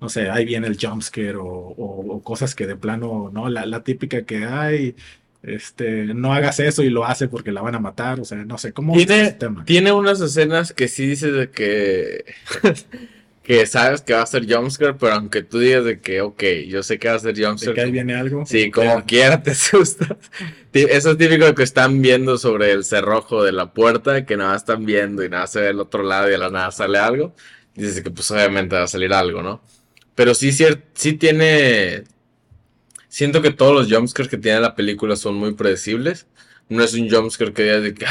no 0.00 0.09
sé, 0.09 0.31
ahí 0.31 0.45
viene 0.45 0.69
el 0.69 0.78
jump 0.81 1.02
scare, 1.02 1.37
o, 1.38 2.21
cosas 2.25 2.55
que 2.55 2.67
de 2.67 2.76
plano, 2.76 3.31
no, 3.33 3.49
la, 3.49 3.83
típica 3.83 4.23
que 4.23 4.45
hay. 4.45 4.95
Este, 5.40 6.07
no 6.14 6.35
hagas 6.35 6.59
eso 6.59 6.83
y 6.83 6.90
lo 6.90 7.05
hace 7.05 7.28
porque 7.28 7.52
la 7.52 7.62
van 7.62 7.76
a 7.76 7.81
matar, 7.81 8.19
o 8.19 8.25
sea, 8.25 8.38
no 8.45 8.59
sé, 8.59 8.73
¿cómo 8.73 8.95
tiene, 8.95 9.37
tiene 9.64 9.93
unas 9.93 10.21
escenas 10.21 10.73
que 10.73 10.88
sí 10.88 11.07
dice 11.07 11.31
de 11.31 11.50
que 11.50 12.25
que 13.49 13.64
sabes 13.64 14.02
que 14.02 14.12
va 14.12 14.21
a 14.21 14.26
ser 14.26 14.45
jumpscare, 14.47 14.93
pero 15.00 15.14
aunque 15.14 15.43
tú 15.43 15.59
digas 15.59 15.83
de 15.83 16.00
que, 16.00 16.21
ok, 16.21 16.43
yo 16.69 16.83
sé 16.83 16.99
que 16.99 17.09
va 17.09 17.14
a 17.14 17.19
ser 17.19 17.35
jumpscare. 17.35 17.75
que 17.75 17.81
ahí 17.81 17.90
viene 17.90 18.14
algo. 18.14 18.45
Sí, 18.45 18.71
como 18.71 19.07
quiera 19.07 19.43
te 19.43 19.50
asustas. 19.52 20.19
Eso 20.75 21.12
es 21.12 21.17
típico 21.17 21.55
que 21.55 21.62
están 21.62 22.02
viendo 22.02 22.37
sobre 22.37 22.73
el 22.73 22.85
cerrojo 22.85 23.43
de 23.43 23.52
la 23.52 23.73
puerta, 23.73 24.26
que 24.26 24.37
nada 24.37 24.55
están 24.55 24.85
viendo 24.85 25.25
y 25.25 25.31
nada 25.31 25.47
se 25.47 25.62
ve 25.62 25.69
al 25.69 25.81
otro 25.81 26.02
lado 26.02 26.31
y 26.31 26.35
a 26.35 26.38
la 26.38 26.50
nada 26.50 26.71
sale 26.73 26.99
algo. 26.99 27.35
Dices 27.75 28.02
que 28.02 28.11
pues 28.11 28.31
obviamente 28.31 28.76
va 28.76 28.83
a 28.83 28.87
salir 28.87 29.14
algo, 29.14 29.43
¿no? 29.43 29.62
Pero 30.18 30.34
sí, 30.34 30.50
sí 30.50 31.12
tiene... 31.12 32.02
Siento 33.08 33.40
que 33.40 33.52
todos 33.52 33.72
los 33.72 33.92
jumpscares 33.92 34.28
que 34.28 34.37
tiene 34.37 34.58
la 34.58 34.75
película 34.75 35.14
son 35.14 35.37
muy 35.37 35.54
predecibles 35.54 36.26
no 36.68 36.82
es 36.82 36.92
un 36.94 37.08
jumpscare 37.08 37.52
que 37.52 37.62
digas 37.62 37.82
de 37.84 37.94
que 37.94 38.04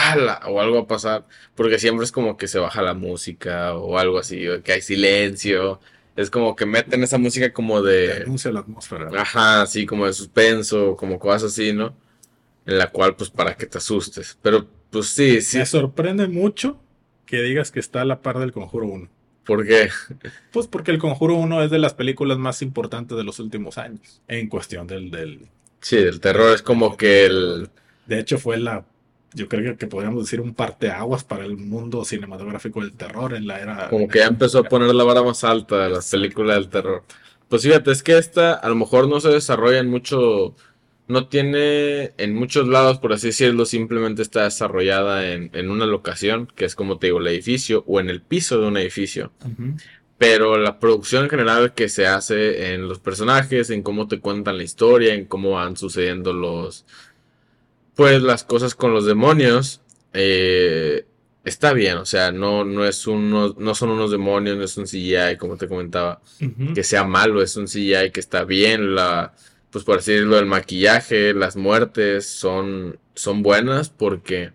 o 0.48 0.62
algo 0.62 0.78
va 0.78 0.82
a 0.84 0.88
pasar, 0.88 1.28
porque 1.54 1.80
siempre 1.80 2.06
es 2.06 2.14
como 2.14 2.38
que 2.38 2.48
se 2.48 2.60
baja 2.60 2.82
la 2.82 2.94
música 2.94 3.76
o 3.76 3.98
algo 3.98 4.20
así, 4.20 4.48
o 4.48 4.64
que 4.64 4.72
hay 4.72 4.82
silencio. 4.82 5.82
Es 6.16 6.30
como 6.32 6.56
que 6.56 6.66
meten 6.66 7.04
esa 7.04 7.18
música 7.18 7.52
como 7.52 7.82
de. 7.82 8.24
Anuncia 8.24 8.54
la 8.54 8.62
atmósfera. 8.62 9.10
Ajá, 9.14 9.64
así 9.64 9.86
como 9.86 10.08
de 10.08 10.14
suspenso, 10.14 10.96
como 10.96 11.20
cosas 11.20 11.52
así, 11.52 11.74
¿no? 11.74 11.94
En 12.66 12.78
la 12.78 12.90
cual, 12.90 13.18
pues, 13.18 13.30
para 13.30 13.56
que 13.56 13.68
te 13.68 13.80
asustes. 13.80 14.40
Pero, 14.42 14.66
pues 14.90 15.10
sí, 15.10 15.42
sí. 15.42 15.60
Me 15.60 15.66
sorprende 15.66 16.28
mucho 16.28 16.82
que 17.26 17.42
digas 17.42 17.70
que 17.70 17.82
está 17.82 18.02
a 18.02 18.06
la 18.06 18.22
par 18.22 18.40
del 18.40 18.54
Conjuro 18.54 18.88
1. 18.88 19.17
¿Por 19.48 19.66
qué? 19.66 19.90
Pues 20.52 20.68
porque 20.68 20.92
el 20.92 21.00
Conjuro 21.00 21.36
1 21.36 21.64
es 21.64 21.72
de 21.72 21.80
las 21.80 21.94
películas 21.94 22.38
más 22.38 22.62
importantes 22.62 23.18
de 23.18 23.24
los 23.24 23.40
últimos 23.40 23.78
años. 23.78 24.22
En 24.28 24.50
cuestión 24.50 24.86
del. 24.86 25.10
del 25.10 25.48
sí, 25.80 25.96
del 25.96 26.20
terror. 26.20 26.54
Es 26.54 26.62
como 26.62 26.98
que 26.98 27.26
el 27.26 27.70
de 28.08 28.20
hecho, 28.20 28.40
fue 28.40 28.58
la, 28.58 28.86
yo 29.34 29.48
creo 29.50 29.78
que 29.78 29.88
podríamos 29.88 30.24
decir 30.24 30.40
un 30.40 30.54
parteaguas 30.54 31.24
para 31.24 31.46
el 31.46 31.58
mundo 31.58 32.06
cinematográfico 32.06 32.80
del 32.80 32.94
terror 32.94 33.34
en 33.34 33.46
la 33.46 33.60
era. 33.60 33.90
Como 33.90 34.08
que 34.08 34.20
ya 34.20 34.28
empezó 34.28 34.60
a 34.60 34.64
poner 34.64 34.96
la 34.96 35.04
vara 35.04 35.22
más 35.22 35.44
alta 35.44 35.84
de 35.84 35.90
las 35.90 36.10
películas 36.10 36.56
del 36.56 36.70
terror. 36.70 37.04
Pues 37.50 37.64
fíjate, 37.64 37.92
es 37.92 38.02
que 38.02 38.18
esta 38.18 38.54
a 38.54 38.70
lo 38.70 38.76
mejor 38.76 39.08
no 39.08 39.20
se 39.20 39.30
desarrolla 39.30 39.80
en 39.80 39.90
mucho. 39.90 40.56
No 41.08 41.28
tiene 41.28 42.14
en 42.18 42.36
muchos 42.36 42.68
lados, 42.68 43.00
por 43.00 43.14
así 43.14 43.28
decirlo, 43.28 43.66
simplemente 43.66 44.22
está 44.22 44.44
desarrollada 44.44 45.32
en, 45.32 45.50
en 45.54 45.70
una 45.70 45.86
locación, 45.86 46.48
que 46.56 46.66
es 46.66 46.76
como 46.76 46.98
te 46.98 47.08
digo, 47.08 47.20
el 47.20 47.28
edificio, 47.28 47.84
o 47.88 48.00
en 48.00 48.10
el 48.10 48.22
piso 48.22 48.60
de 48.60 48.68
un 48.68 48.78
edificio. 48.78 49.32
Pero 50.18 50.58
la 50.58 50.80
producción 50.80 51.24
en 51.24 51.30
general 51.30 51.74
que 51.74 51.90
se 51.90 52.08
hace 52.08 52.74
en 52.74 52.88
los 52.88 53.00
personajes, 53.00 53.70
en 53.70 53.84
cómo 53.84 54.08
te 54.08 54.20
cuentan 54.20 54.58
la 54.58 54.64
historia, 54.64 55.14
en 55.14 55.26
cómo 55.26 55.52
van 55.52 55.78
sucediendo 55.78 56.34
los, 56.34 56.86
pues 57.96 58.22
las 58.22 58.44
cosas 58.44 58.76
con 58.76 58.94
los 58.94 59.06
demonios 59.06 59.82
eh, 60.14 61.06
está 61.44 61.74
bien, 61.74 61.98
o 61.98 62.06
sea, 62.06 62.32
no, 62.32 62.66
no, 62.66 62.86
es 62.86 63.08
uno, 63.08 63.56
no 63.58 63.76
son 63.76 63.90
unos 63.90 64.12
demonios, 64.12 64.58
no 64.58 64.64
es 64.64 64.78
un 64.78 64.86
CGI, 64.86 65.38
como 65.38 65.58
te 65.58 65.68
comentaba, 65.68 66.22
que 66.76 66.84
sea 66.84 67.04
malo, 67.04 67.42
es 67.42 67.56
un 67.56 67.66
CGI 67.66 68.12
que 68.12 68.20
está 68.20 68.44
bien, 68.44 68.96
la, 68.96 69.34
pues 69.72 69.84
por 69.84 70.00
así 70.00 70.14
decirlo, 70.14 70.40
el 70.40 70.46
maquillaje, 70.46 71.34
las 71.34 71.56
muertes 71.56 72.28
son, 72.28 73.00
son 73.16 73.44
buenas 73.44 73.90
porque 73.90 74.54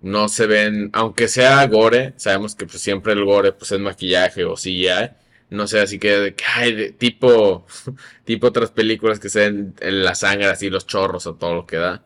no 0.00 0.28
se 0.28 0.46
ven, 0.46 0.90
aunque 0.92 1.28
sea 1.28 1.66
gore, 1.66 2.14
sabemos 2.16 2.54
que 2.54 2.66
pues 2.66 2.80
siempre 2.80 3.12
el 3.12 3.24
gore 3.24 3.52
pues 3.52 3.72
es 3.72 3.80
maquillaje 3.80 4.44
o 4.44 4.54
CGI, 4.54 5.10
no 5.50 5.66
sé, 5.66 5.80
así 5.80 5.98
que, 5.98 6.34
hay 6.56 6.92
tipo, 6.92 7.66
tipo 8.24 8.46
otras 8.48 8.70
películas 8.70 9.20
que 9.20 9.28
se 9.28 9.40
ven 9.40 9.74
en 9.80 10.04
la 10.04 10.14
sangre 10.14 10.46
así, 10.46 10.70
los 10.70 10.86
chorros 10.86 11.26
o 11.26 11.34
todo 11.34 11.54
lo 11.54 11.66
que 11.66 11.76
da 11.76 12.04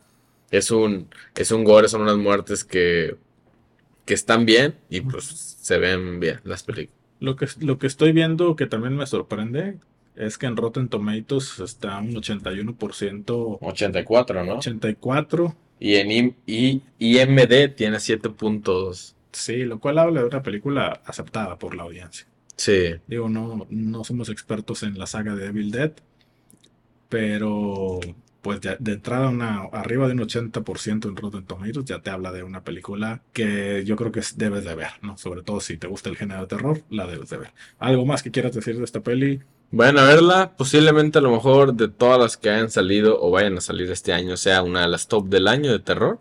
es 0.51 0.71
un, 0.71 1.09
es 1.35 1.51
un 1.51 1.65
gore, 1.65 1.89
son 1.89 2.03
unas 2.03 2.17
muertes 2.17 2.65
que, 2.65 3.17
que 4.05 4.15
están 4.15 4.47
bien 4.47 4.77
y 4.89 5.01
pues 5.01 5.25
se 5.27 5.79
ven 5.79 6.21
bien 6.21 6.41
las 6.45 6.63
películas. 6.63 6.97
Lo 7.19 7.37
que, 7.37 7.49
lo 7.61 7.79
que 7.79 7.87
estoy 7.87 8.13
viendo 8.13 8.57
que 8.57 8.67
también 8.67 8.97
me 8.97 9.07
sorprende 9.07 9.79
es 10.17 10.39
que 10.39 10.47
en 10.47 10.57
Rotten 10.57 10.89
Tomatoes 10.89 11.61
está 11.61 11.99
un 11.99 12.15
81%. 12.15 13.59
84, 13.61 14.45
¿no? 14.45 14.55
84. 14.57 15.57
Y 15.79 15.97
en 15.97 16.37
IMD 16.47 17.75
tiene 17.77 18.01
7 18.01 18.31
puntos. 18.31 19.15
Sí, 19.33 19.65
lo 19.65 19.79
cual 19.79 19.99
habla 19.99 20.23
de 20.23 20.29
una 20.29 20.43
película 20.43 21.03
aceptada 21.05 21.59
por 21.59 21.75
la 21.75 21.83
audiencia. 21.83 22.27
Sí. 22.57 22.95
Digo, 23.07 23.29
no, 23.29 23.67
no 23.69 24.05
somos 24.05 24.31
expertos 24.31 24.83
en 24.83 24.99
la 24.99 25.07
saga 25.07 25.35
de 25.35 25.47
Evil 25.47 25.71
Dead, 25.71 25.93
pero 27.11 28.01
pues 28.41 28.61
de 28.61 28.93
entrada 28.93 29.29
una, 29.29 29.63
arriba 29.73 30.07
de 30.07 30.15
un 30.15 30.21
80% 30.21 31.09
en 31.09 31.17
Rotten 31.17 31.45
Tomatoes 31.45 31.85
ya 31.85 32.01
te 32.01 32.11
habla 32.11 32.31
de 32.31 32.45
una 32.45 32.63
película 32.63 33.21
que 33.33 33.83
yo 33.85 33.97
creo 33.97 34.13
que 34.13 34.21
debes 34.37 34.65
de 34.65 34.75
ver, 34.77 34.93
¿no? 35.03 35.19
Sobre 35.19 35.43
todo 35.43 35.59
si 35.61 35.77
te 35.79 35.89
gusta 35.89 36.11
el 36.11 36.17
género 36.17 36.43
de 36.43 36.47
terror, 36.47 36.83
la 36.89 37.09
debes 37.09 37.29
de 37.29 37.39
ver. 37.39 37.53
¿Algo 37.81 38.07
más 38.07 38.23
que 38.23 38.31
quieras 38.31 38.55
decir 38.55 38.79
de 38.79 38.85
esta 38.85 39.01
peli? 39.01 39.41
Vayan 39.71 39.99
a 39.99 40.05
verla, 40.05 40.57
posiblemente 40.57 41.19
a 41.19 41.23
lo 41.23 41.33
mejor 41.33 41.75
de 41.75 41.89
todas 41.89 42.21
las 42.21 42.37
que 42.37 42.51
hayan 42.51 42.71
salido 42.71 43.21
o 43.21 43.31
vayan 43.31 43.59
a 43.59 43.61
salir 43.61 43.91
este 43.91 44.13
año 44.13 44.37
sea 44.37 44.63
una 44.63 44.83
de 44.83 44.89
las 44.89 45.09
top 45.09 45.27
del 45.29 45.49
año 45.49 45.73
de 45.73 45.81
terror. 45.81 46.19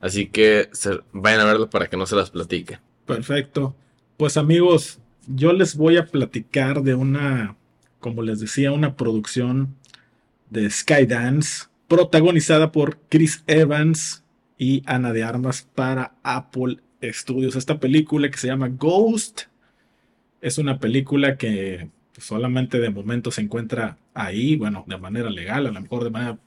Así 0.00 0.26
que 0.26 0.68
vayan 1.12 1.40
a 1.40 1.44
verla 1.44 1.70
para 1.70 1.86
que 1.88 1.96
no 1.96 2.06
se 2.06 2.16
las 2.16 2.30
platique. 2.30 2.78
Perfecto. 3.06 3.74
Pues 4.16 4.36
amigos, 4.36 4.98
yo 5.26 5.52
les 5.52 5.76
voy 5.76 5.96
a 5.96 6.06
platicar 6.06 6.82
de 6.82 6.94
una, 6.94 7.56
como 8.00 8.22
les 8.22 8.40
decía, 8.40 8.72
una 8.72 8.96
producción 8.96 9.76
de 10.50 10.68
Skydance, 10.68 11.66
protagonizada 11.86 12.72
por 12.72 12.98
Chris 13.08 13.44
Evans 13.46 14.24
y 14.58 14.82
Ana 14.86 15.12
de 15.12 15.22
Armas 15.22 15.66
para 15.74 16.14
Apple 16.22 16.78
Studios. 17.02 17.56
Esta 17.56 17.78
película 17.78 18.30
que 18.30 18.38
se 18.38 18.48
llama 18.48 18.68
Ghost 18.68 19.42
es 20.40 20.58
una 20.58 20.78
película 20.78 21.36
que 21.36 21.88
solamente 22.20 22.78
de 22.78 22.90
momento 22.90 23.30
se 23.30 23.42
encuentra 23.42 23.98
ahí, 24.14 24.56
bueno, 24.56 24.84
de 24.86 24.98
manera 24.98 25.30
legal, 25.30 25.66
a 25.66 25.70
lo 25.70 25.80
mejor 25.80 26.04
de 26.04 26.10
manera 26.10 26.38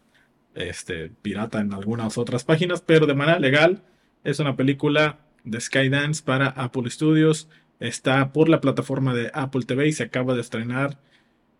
este, 0.56 1.10
pirata 1.22 1.60
en 1.60 1.74
algunas 1.74 2.18
otras 2.18 2.44
páginas, 2.44 2.82
pero 2.82 3.06
de 3.06 3.16
manera 3.16 3.40
legal 3.40 3.84
es 4.24 4.40
una 4.40 4.56
película 4.56 5.20
de 5.44 5.60
Skydance 5.60 6.24
para 6.24 6.48
Apple 6.48 6.90
Studios. 6.90 7.50
Está 7.80 8.32
por 8.32 8.50
la 8.50 8.62
plataforma 8.62 9.14
de 9.14 9.32
Apple 9.34 9.66
TV 9.66 9.88
y 9.88 9.92
se 9.94 10.04
acaba 10.04 10.34
de 10.34 10.42
estrenar 10.42 10.98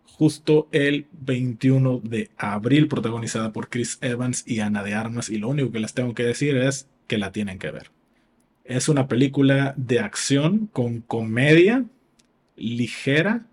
justo 0.04 0.68
el 0.72 1.06
21 1.12 2.00
de 2.04 2.30
abril, 2.36 2.88
protagonizada 2.88 3.52
por 3.52 3.68
Chris 3.68 3.98
Evans 4.00 4.44
y 4.46 4.60
Ana 4.60 4.82
de 4.82 4.94
Armas. 4.94 5.28
Y 5.28 5.38
lo 5.38 5.48
único 5.48 5.72
que 5.72 5.80
les 5.80 5.92
tengo 5.92 6.14
que 6.14 6.22
decir 6.22 6.56
es 6.56 6.88
que 7.06 7.18
la 7.18 7.32
tienen 7.32 7.58
que 7.58 7.70
ver. 7.70 7.90
Es 8.64 8.88
una 8.88 9.08
película 9.08 9.74
de 9.76 10.00
acción 10.00 10.68
con 10.72 11.00
comedia 11.00 11.84
ligera, 12.56 13.46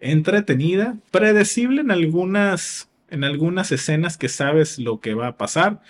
entretenida, 0.00 0.96
predecible 1.10 1.82
en 1.82 1.90
algunas, 1.90 2.90
en 3.10 3.24
algunas 3.24 3.72
escenas 3.72 4.16
que 4.16 4.28
sabes 4.28 4.78
lo 4.78 5.00
que 5.00 5.14
va 5.14 5.28
a 5.28 5.36
pasar. 5.36 5.80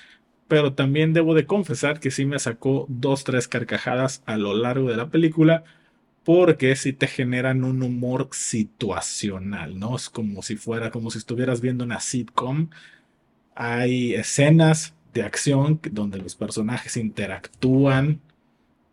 Pero 0.49 0.75
también 0.75 1.13
debo 1.13 1.35
de 1.35 1.47
confesar 1.47 2.01
que 2.01 2.11
sí 2.11 2.25
me 2.27 2.39
sacó 2.39 2.87
dos, 2.89 3.25
tres 3.25 3.49
carcajadas 3.49 4.23
a 4.27 4.37
lo 4.37 4.55
largo 4.55 4.91
de 4.91 4.97
la 4.97 5.09
película 5.09 5.65
porque 6.25 6.77
si 6.77 6.93
te 6.93 7.07
generan 7.07 7.65
un 7.65 7.83
humor 7.83 8.29
situacional, 8.33 9.79
¿no? 9.79 9.97
Es 9.97 10.11
como 10.11 10.43
si 10.43 10.57
fuera, 10.57 10.91
como 10.91 11.11
si 11.11 11.19
estuvieras 11.19 11.61
viendo 11.61 11.85
una 11.85 12.01
sitcom. 12.01 12.71
Hay 13.55 14.15
escenas 14.15 14.95
de 15.15 15.23
acción 15.23 15.81
donde 15.91 16.19
los 16.19 16.37
personajes 16.37 16.97
interactúan 16.97 18.21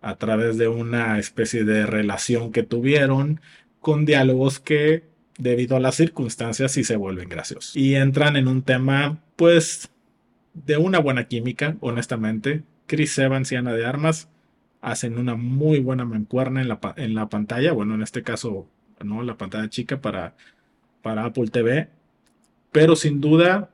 a 0.02 0.16
través 0.16 0.58
de 0.58 0.68
una 0.68 1.20
especie 1.20 1.64
de 1.64 1.86
relación 1.86 2.52
que 2.52 2.64
tuvieron 2.64 3.42
con 3.88 4.04
diálogos 4.04 4.60
que 4.60 5.06
debido 5.38 5.78
a 5.78 5.80
las 5.80 5.96
circunstancias 5.96 6.74
sí 6.74 6.84
se 6.84 6.98
vuelven 6.98 7.30
graciosos. 7.30 7.74
Y 7.74 7.96
entran 7.96 8.36
en 8.36 8.50
un 8.50 8.62
tema 8.62 9.20
pues 9.38 9.90
de 10.54 10.76
una 10.76 11.00
buena 11.00 11.30
química, 11.30 11.78
honestamente. 11.80 12.64
Chris 12.86 13.18
Evans 13.18 13.50
y 13.54 13.56
de 13.56 13.86
Armas 13.86 14.28
hacen 14.82 15.18
una 15.18 15.36
muy 15.36 15.80
buena 15.80 16.04
mancuerna 16.04 16.62
en 16.62 16.68
la, 16.68 16.82
en 16.98 17.16
la 17.16 17.30
pantalla, 17.30 17.72
bueno, 17.72 17.96
en 17.96 18.02
este 18.02 18.24
caso, 18.24 18.68
¿no? 19.02 19.24
La 19.24 19.38
pantalla 19.38 19.70
chica 19.70 20.02
para, 20.02 20.36
para 21.02 21.24
Apple 21.24 21.48
TV, 21.48 21.88
pero 22.74 22.98
sin 22.98 23.22
duda 23.22 23.70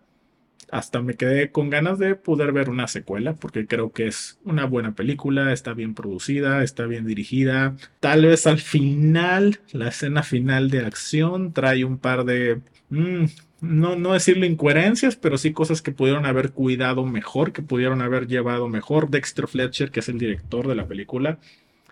hasta 0.74 1.03
me 1.03 1.13
quedé 1.13 1.51
con 1.51 1.70
ganas 1.70 2.00
de 2.00 2.15
poder 2.15 2.51
ver 2.51 2.68
una 2.68 2.88
secuela, 2.88 3.36
porque 3.36 3.68
creo 3.68 3.92
que 3.92 4.08
es 4.08 4.39
una 4.44 4.65
buena 4.65 4.96
película, 4.96 5.53
está 5.53 5.74
bien 5.74 5.94
producida, 5.94 6.63
está 6.63 6.88
bien 6.88 7.06
dirigida. 7.06 7.75
Tal 8.00 8.25
vez 8.25 8.48
al 8.48 8.58
final, 8.58 9.60
la 9.72 9.89
escena 9.89 10.24
final 10.24 10.72
de 10.72 10.84
acción 10.84 11.53
trae 11.53 11.86
un 11.86 12.00
par 12.00 12.25
de... 12.25 12.62
Mm, 12.89 13.25
no, 13.62 13.96
no 13.96 14.13
decirlo 14.13 14.48
incoherencias, 14.48 15.15
pero 15.15 15.38
sí 15.38 15.53
cosas 15.53 15.84
que 15.84 15.92
pudieron 15.92 16.25
haber 16.25 16.51
cuidado 16.51 17.06
mejor, 17.06 17.53
que 17.53 17.62
pudieron 17.62 18.01
haber 18.01 18.25
llevado 18.25 18.68
mejor. 18.68 19.12
Dexter 19.12 19.48
Fletcher, 19.48 19.92
que 19.92 20.00
es 20.00 20.10
el 20.10 20.18
director 20.18 20.68
de 20.68 20.74
la 20.74 20.88
película, 20.88 21.38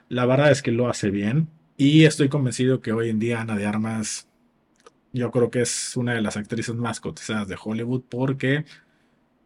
la 0.09 0.25
verdad 0.25 0.49
es 0.49 0.63
que 0.63 0.71
lo 0.71 0.89
hace 0.89 1.11
bien. 1.11 1.49
Y 1.77 2.05
estoy 2.05 2.29
convencido 2.29 2.81
que 2.81 2.93
hoy 2.93 3.09
en 3.09 3.19
día 3.19 3.41
Ana 3.41 3.55
de 3.55 3.67
Armas, 3.67 4.27
yo 5.13 5.31
creo 5.31 5.49
que 5.51 5.61
es 5.61 5.95
una 5.97 6.13
de 6.13 6.21
las 6.21 6.37
actrices 6.37 6.75
más 6.75 6.99
cotizadas 6.99 7.47
de 7.47 7.57
Hollywood, 7.61 8.03
porque 8.09 8.65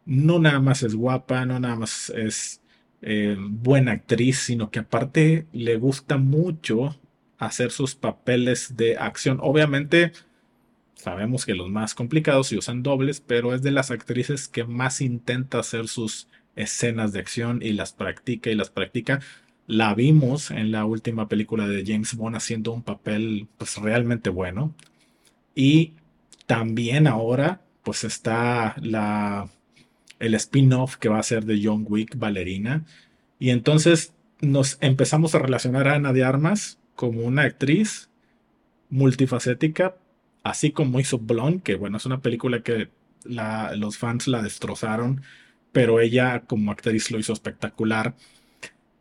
no 0.05 0.39
nada 0.39 0.59
más 0.59 0.83
es 0.83 0.95
guapa, 0.95 1.45
no 1.45 1.59
nada 1.59 1.75
más 1.75 2.09
es 2.11 2.61
eh, 3.01 3.35
buena 3.39 3.93
actriz, 3.93 4.39
sino 4.39 4.71
que 4.71 4.79
aparte 4.79 5.47
le 5.51 5.77
gusta 5.77 6.17
mucho 6.17 6.95
hacer 7.37 7.71
sus 7.71 7.95
papeles 7.95 8.77
de 8.77 8.97
acción. 8.97 9.39
Obviamente, 9.41 10.11
sabemos 10.95 11.45
que 11.45 11.55
los 11.55 11.69
más 11.69 11.95
complicados 11.95 12.47
se 12.47 12.57
usan 12.57 12.83
dobles, 12.83 13.21
pero 13.21 13.53
es 13.53 13.61
de 13.61 13.71
las 13.71 13.91
actrices 13.91 14.47
que 14.47 14.63
más 14.63 15.01
intenta 15.01 15.59
hacer 15.59 15.87
sus 15.87 16.27
escenas 16.55 17.11
de 17.13 17.19
acción 17.19 17.59
y 17.61 17.73
las 17.73 17.93
practica 17.93 18.49
y 18.49 18.55
las 18.55 18.69
practica. 18.69 19.19
La 19.67 19.93
vimos 19.95 20.51
en 20.51 20.71
la 20.71 20.85
última 20.85 21.27
película 21.27 21.67
de 21.67 21.83
James 21.85 22.15
Bond 22.15 22.35
haciendo 22.35 22.71
un 22.71 22.83
papel 22.83 23.47
pues 23.57 23.77
realmente 23.77 24.29
bueno. 24.29 24.73
Y 25.55 25.93
también 26.45 27.07
ahora 27.07 27.61
pues 27.83 28.03
está 28.03 28.75
la 28.81 29.49
el 30.19 30.33
spin-off 30.35 30.97
que 30.97 31.09
va 31.09 31.19
a 31.19 31.23
ser 31.23 31.45
de 31.45 31.59
John 31.63 31.85
Wick 31.87 32.17
Ballerina. 32.17 32.85
Y 33.39 33.49
entonces 33.49 34.13
nos 34.41 34.77
empezamos 34.81 35.35
a 35.35 35.39
relacionar 35.39 35.87
a 35.87 35.95
Ana 35.95 36.13
de 36.13 36.23
Armas 36.23 36.79
como 36.95 37.21
una 37.21 37.43
actriz 37.43 38.09
multifacética, 38.89 39.95
así 40.43 40.71
como 40.71 40.99
hizo 40.99 41.19
Blonde, 41.19 41.61
que 41.63 41.75
bueno, 41.75 41.97
es 41.97 42.05
una 42.05 42.21
película 42.21 42.61
que 42.61 42.89
los 43.23 43.97
fans 43.97 44.27
la 44.27 44.41
destrozaron, 44.41 45.21
pero 45.71 45.99
ella 45.99 46.41
como 46.41 46.71
actriz 46.71 47.11
lo 47.11 47.19
hizo 47.19 47.33
espectacular. 47.33 48.15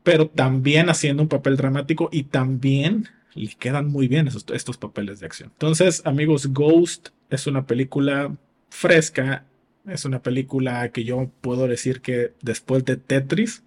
Pero 0.02 0.28
también 0.28 0.90
haciendo 0.90 1.22
un 1.22 1.28
papel 1.28 1.56
dramático 1.56 2.08
y 2.12 2.24
también 2.24 3.08
le 3.34 3.54
quedan 3.54 3.88
muy 3.88 4.08
bien 4.08 4.28
estos 4.28 4.76
papeles 4.76 5.20
de 5.20 5.26
acción. 5.26 5.50
Entonces, 5.52 6.02
amigos, 6.04 6.52
Ghost 6.52 7.08
es 7.30 7.46
una 7.46 7.66
película 7.66 8.34
fresca, 8.70 9.44
es 9.86 10.04
una 10.04 10.22
película 10.22 10.88
que 10.90 11.04
yo 11.04 11.30
puedo 11.40 11.66
decir 11.68 12.00
que 12.00 12.32
después 12.40 12.84
de 12.84 12.96
Tetris 12.96 13.62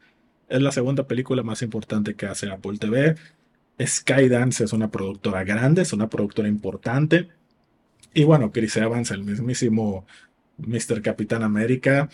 es 0.50 0.62
la 0.62 0.72
segunda 0.72 1.08
película 1.08 1.44
más 1.44 1.62
importante 1.62 2.16
que 2.16 2.26
hace 2.26 2.50
Apple 2.50 2.78
TV. 2.78 3.16
Skydance 3.80 4.64
es 4.64 4.74
una 4.74 4.90
productora 4.90 5.44
grande, 5.44 5.84
es 5.84 5.94
una 5.94 6.10
productora 6.10 6.48
importante. 6.48 7.28
Y 8.14 8.24
bueno, 8.24 8.52
Chris 8.52 8.78
Evans, 8.78 9.12
el 9.12 9.24
mismísimo 9.24 10.06
Mr. 10.58 11.02
Capitán 11.02 11.44
América, 11.44 12.10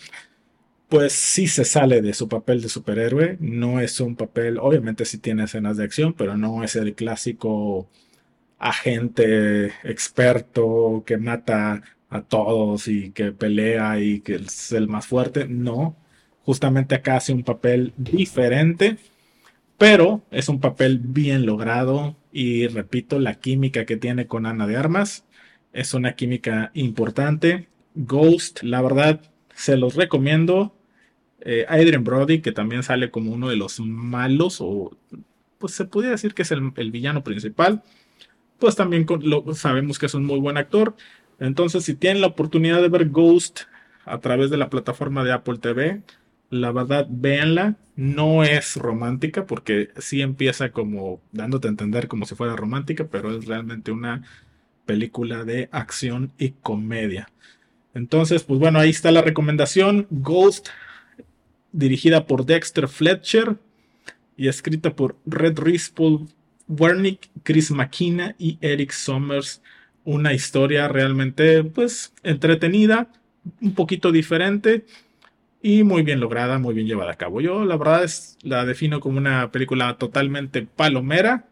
pues 0.88 1.12
sí 1.12 1.46
se 1.48 1.64
sale 1.64 2.02
de 2.02 2.14
su 2.14 2.28
papel 2.28 2.62
de 2.62 2.68
superhéroe. 2.68 3.36
No 3.40 3.80
es 3.80 4.00
un 4.00 4.16
papel, 4.16 4.58
obviamente 4.58 5.04
sí 5.04 5.18
tiene 5.18 5.44
escenas 5.44 5.76
de 5.76 5.84
acción, 5.84 6.14
pero 6.14 6.36
no 6.36 6.62
es 6.64 6.76
el 6.76 6.94
clásico 6.94 7.88
agente 8.58 9.72
experto 9.84 11.04
que 11.06 11.18
mata 11.18 11.82
a 12.10 12.22
todos 12.22 12.88
y 12.88 13.10
que 13.10 13.32
pelea 13.32 14.00
y 14.00 14.20
que 14.20 14.36
es 14.36 14.72
el 14.72 14.88
más 14.88 15.06
fuerte. 15.06 15.46
No, 15.48 15.96
justamente 16.44 16.94
acá 16.94 17.16
hace 17.16 17.32
un 17.32 17.42
papel 17.44 17.92
diferente, 17.96 18.98
pero 19.78 20.22
es 20.30 20.48
un 20.48 20.60
papel 20.60 20.98
bien 20.98 21.46
logrado 21.46 22.16
y 22.32 22.66
repito, 22.68 23.18
la 23.18 23.34
química 23.36 23.84
que 23.86 23.96
tiene 23.96 24.26
con 24.26 24.46
Ana 24.46 24.66
de 24.66 24.76
Armas 24.76 25.24
es 25.72 25.94
una 25.94 26.14
química 26.16 26.70
importante. 26.74 27.68
Ghost, 27.94 28.62
la 28.62 28.82
verdad, 28.82 29.20
se 29.54 29.76
los 29.76 29.94
recomiendo. 29.94 30.74
Eh, 31.40 31.66
Adrian 31.68 32.04
Brody, 32.04 32.40
que 32.40 32.52
también 32.52 32.82
sale 32.82 33.10
como 33.10 33.32
uno 33.32 33.48
de 33.48 33.56
los 33.56 33.80
malos, 33.80 34.58
o 34.60 34.96
pues 35.58 35.74
se 35.74 35.84
podría 35.84 36.12
decir 36.12 36.34
que 36.34 36.42
es 36.42 36.50
el, 36.50 36.90
villano 36.90 37.22
principal. 37.24 37.82
Pues 38.58 38.76
también 38.76 39.06
lo, 39.22 39.54
sabemos 39.54 39.98
que 39.98 40.06
es 40.06 40.14
un 40.14 40.24
muy 40.24 40.38
buen 40.40 40.56
actor. 40.56 40.96
Entonces, 41.38 41.84
si 41.84 41.94
tienen 41.94 42.20
la 42.20 42.28
oportunidad 42.28 42.80
de 42.80 42.88
ver 42.88 43.08
Ghost 43.10 43.62
a 44.04 44.18
través 44.20 44.50
de 44.50 44.56
la 44.56 44.70
plataforma 44.70 45.24
de 45.24 45.32
Apple 45.32 45.58
TV, 45.58 46.02
la 46.50 46.72
verdad, 46.72 47.06
véanla. 47.10 47.76
No 47.96 48.42
es 48.42 48.76
romántica 48.76 49.46
porque 49.46 49.90
sí 49.98 50.20
empieza 50.20 50.70
como 50.72 51.20
dándote 51.32 51.68
a 51.68 51.70
entender 51.70 52.08
como 52.08 52.26
si 52.26 52.34
fuera 52.34 52.56
romántica, 52.56 53.06
pero 53.10 53.36
es 53.36 53.46
realmente 53.46 53.92
una 53.92 54.22
película 54.84 55.44
de 55.44 55.68
acción 55.72 56.32
y 56.38 56.50
comedia. 56.50 57.28
Entonces, 57.94 58.42
pues 58.42 58.60
bueno, 58.60 58.78
ahí 58.78 58.90
está 58.90 59.10
la 59.10 59.22
recomendación. 59.22 60.06
Ghost, 60.10 60.68
dirigida 61.72 62.26
por 62.26 62.44
Dexter 62.44 62.88
Fletcher 62.88 63.56
y 64.36 64.48
escrita 64.48 64.94
por 64.94 65.16
Red 65.26 65.58
Rispel 65.58 66.26
Wernick, 66.68 67.28
Chris 67.42 67.70
McKenna 67.70 68.34
y 68.38 68.58
Eric 68.60 68.92
Sommers 68.92 69.60
una 70.04 70.32
historia 70.32 70.86
realmente 70.88 71.64
pues 71.64 72.12
entretenida, 72.22 73.08
un 73.60 73.74
poquito 73.74 74.12
diferente 74.12 74.84
y 75.62 75.82
muy 75.82 76.02
bien 76.02 76.20
lograda, 76.20 76.58
muy 76.58 76.74
bien 76.74 76.86
llevada 76.86 77.12
a 77.12 77.16
cabo. 77.16 77.40
Yo 77.40 77.64
la 77.64 77.76
verdad 77.76 78.04
es 78.04 78.38
la 78.42 78.64
defino 78.66 79.00
como 79.00 79.18
una 79.18 79.50
película 79.50 79.96
totalmente 79.96 80.62
palomera. 80.62 81.48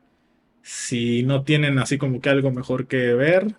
Si 0.63 1.23
no 1.23 1.43
tienen 1.43 1.79
así 1.79 1.99
como 1.99 2.21
que 2.21 2.29
algo 2.29 2.51
mejor 2.53 2.87
que 2.87 3.15
ver, 3.15 3.57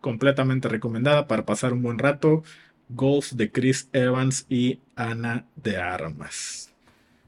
completamente 0.00 0.68
recomendada 0.68 1.26
para 1.26 1.44
pasar 1.46 1.72
un 1.72 1.82
buen 1.82 1.98
rato. 1.98 2.42
Ghost 2.88 3.32
de 3.32 3.50
Chris 3.50 3.88
Evans 3.92 4.46
y 4.48 4.80
Ana 4.96 5.46
de 5.56 5.76
Armas. 5.76 6.72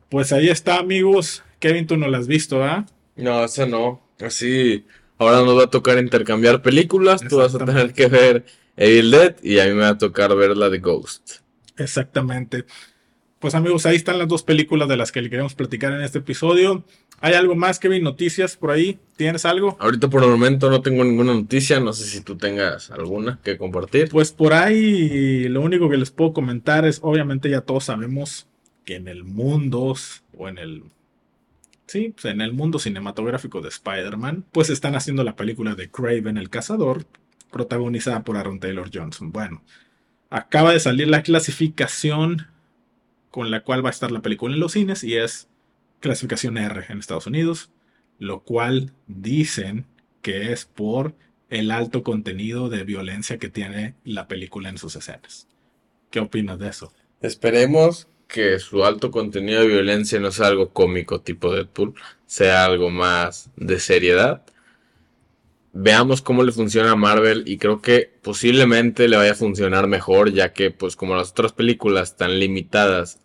Pues 0.08 0.32
ahí 0.32 0.48
está, 0.48 0.78
amigos. 0.78 1.42
Kevin, 1.58 1.86
tú 1.86 1.96
no 1.96 2.08
la 2.08 2.18
has 2.18 2.26
visto, 2.26 2.64
¿ah? 2.64 2.86
No, 3.16 3.44
esa 3.44 3.66
no. 3.66 4.00
Así 4.20 4.84
Ahora 5.20 5.42
nos 5.42 5.58
va 5.58 5.64
a 5.64 5.70
tocar 5.70 5.98
intercambiar 5.98 6.62
películas. 6.62 7.20
Tú 7.20 7.36
vas 7.36 7.54
a 7.54 7.62
tener 7.62 7.92
que 7.92 8.06
ver 8.06 8.46
Evil 8.74 9.10
Dead 9.10 9.36
y 9.42 9.58
a 9.58 9.66
mí 9.66 9.72
me 9.72 9.82
va 9.82 9.88
a 9.90 9.98
tocar 9.98 10.34
ver 10.34 10.56
la 10.56 10.70
de 10.70 10.78
Ghost. 10.78 11.40
Exactamente. 11.76 12.64
Pues 13.40 13.54
amigos, 13.54 13.86
ahí 13.86 13.96
están 13.96 14.18
las 14.18 14.28
dos 14.28 14.42
películas 14.42 14.86
de 14.86 14.98
las 14.98 15.12
que 15.12 15.22
le 15.22 15.30
queremos 15.30 15.54
platicar 15.54 15.94
en 15.94 16.02
este 16.02 16.18
episodio. 16.18 16.84
¿Hay 17.20 17.32
algo 17.32 17.56
más, 17.56 17.78
Kevin? 17.78 18.04
¿Noticias 18.04 18.54
por 18.54 18.70
ahí? 18.70 18.98
¿Tienes 19.16 19.46
algo? 19.46 19.78
Ahorita 19.80 20.10
por 20.10 20.22
el 20.22 20.28
momento 20.28 20.68
no 20.68 20.82
tengo 20.82 21.02
ninguna 21.04 21.32
noticia. 21.32 21.80
No 21.80 21.94
sé 21.94 22.04
si 22.04 22.20
tú 22.20 22.36
tengas 22.36 22.90
alguna 22.90 23.40
que 23.42 23.56
compartir. 23.56 24.10
Pues 24.10 24.30
por 24.30 24.52
ahí 24.52 25.48
lo 25.48 25.62
único 25.62 25.88
que 25.88 25.96
les 25.96 26.10
puedo 26.10 26.34
comentar 26.34 26.84
es, 26.84 27.00
obviamente 27.02 27.48
ya 27.48 27.62
todos 27.62 27.84
sabemos 27.84 28.46
que 28.84 28.96
en 28.96 29.08
el 29.08 29.24
mundo 29.24 29.94
o 30.36 30.48
en 30.48 30.58
el 30.58 30.84
Sí, 31.86 32.10
pues 32.14 32.26
en 32.26 32.42
el 32.42 32.52
mundo 32.52 32.78
cinematográfico 32.78 33.62
de 33.62 33.70
Spider-Man, 33.70 34.44
pues 34.52 34.68
están 34.68 34.94
haciendo 34.94 35.24
la 35.24 35.34
película 35.34 35.74
de 35.74 35.90
Craven 35.90 36.36
el 36.36 36.50
Cazador, 36.50 37.06
protagonizada 37.50 38.22
por 38.22 38.36
Aaron 38.36 38.60
Taylor 38.60 38.90
Johnson. 38.94 39.32
Bueno, 39.32 39.64
acaba 40.28 40.72
de 40.72 40.78
salir 40.78 41.08
la 41.08 41.22
clasificación 41.22 42.46
con 43.30 43.50
la 43.50 43.62
cual 43.62 43.84
va 43.84 43.90
a 43.90 43.92
estar 43.92 44.10
la 44.10 44.22
película 44.22 44.54
en 44.54 44.60
los 44.60 44.72
cines 44.72 45.04
y 45.04 45.16
es 45.16 45.48
clasificación 46.00 46.58
R 46.58 46.86
en 46.88 46.98
Estados 46.98 47.26
Unidos, 47.26 47.70
lo 48.18 48.40
cual 48.40 48.92
dicen 49.06 49.86
que 50.22 50.52
es 50.52 50.64
por 50.64 51.14
el 51.48 51.70
alto 51.70 52.02
contenido 52.02 52.68
de 52.68 52.84
violencia 52.84 53.38
que 53.38 53.48
tiene 53.48 53.94
la 54.04 54.28
película 54.28 54.68
en 54.68 54.78
sus 54.78 54.96
escenas. 54.96 55.48
¿Qué 56.10 56.20
opinas 56.20 56.58
de 56.58 56.68
eso? 56.68 56.92
Esperemos 57.20 58.08
que 58.28 58.58
su 58.58 58.84
alto 58.84 59.10
contenido 59.10 59.60
de 59.60 59.68
violencia 59.68 60.20
no 60.20 60.30
sea 60.30 60.46
algo 60.46 60.70
cómico 60.70 61.20
tipo 61.20 61.52
Deadpool, 61.52 61.94
sea 62.26 62.64
algo 62.64 62.90
más 62.90 63.50
de 63.56 63.80
seriedad. 63.80 64.44
Veamos 65.72 66.22
cómo 66.22 66.42
le 66.42 66.52
funciona 66.52 66.92
a 66.92 66.96
Marvel 66.96 67.44
y 67.46 67.58
creo 67.58 67.80
que 67.80 68.12
posiblemente 68.22 69.08
le 69.08 69.16
vaya 69.16 69.32
a 69.32 69.36
funcionar 69.36 69.86
mejor 69.86 70.32
ya 70.32 70.52
que 70.52 70.70
pues 70.70 70.96
como 70.96 71.14
las 71.14 71.30
otras 71.30 71.52
películas 71.52 72.10
están 72.10 72.38
limitadas, 72.38 73.19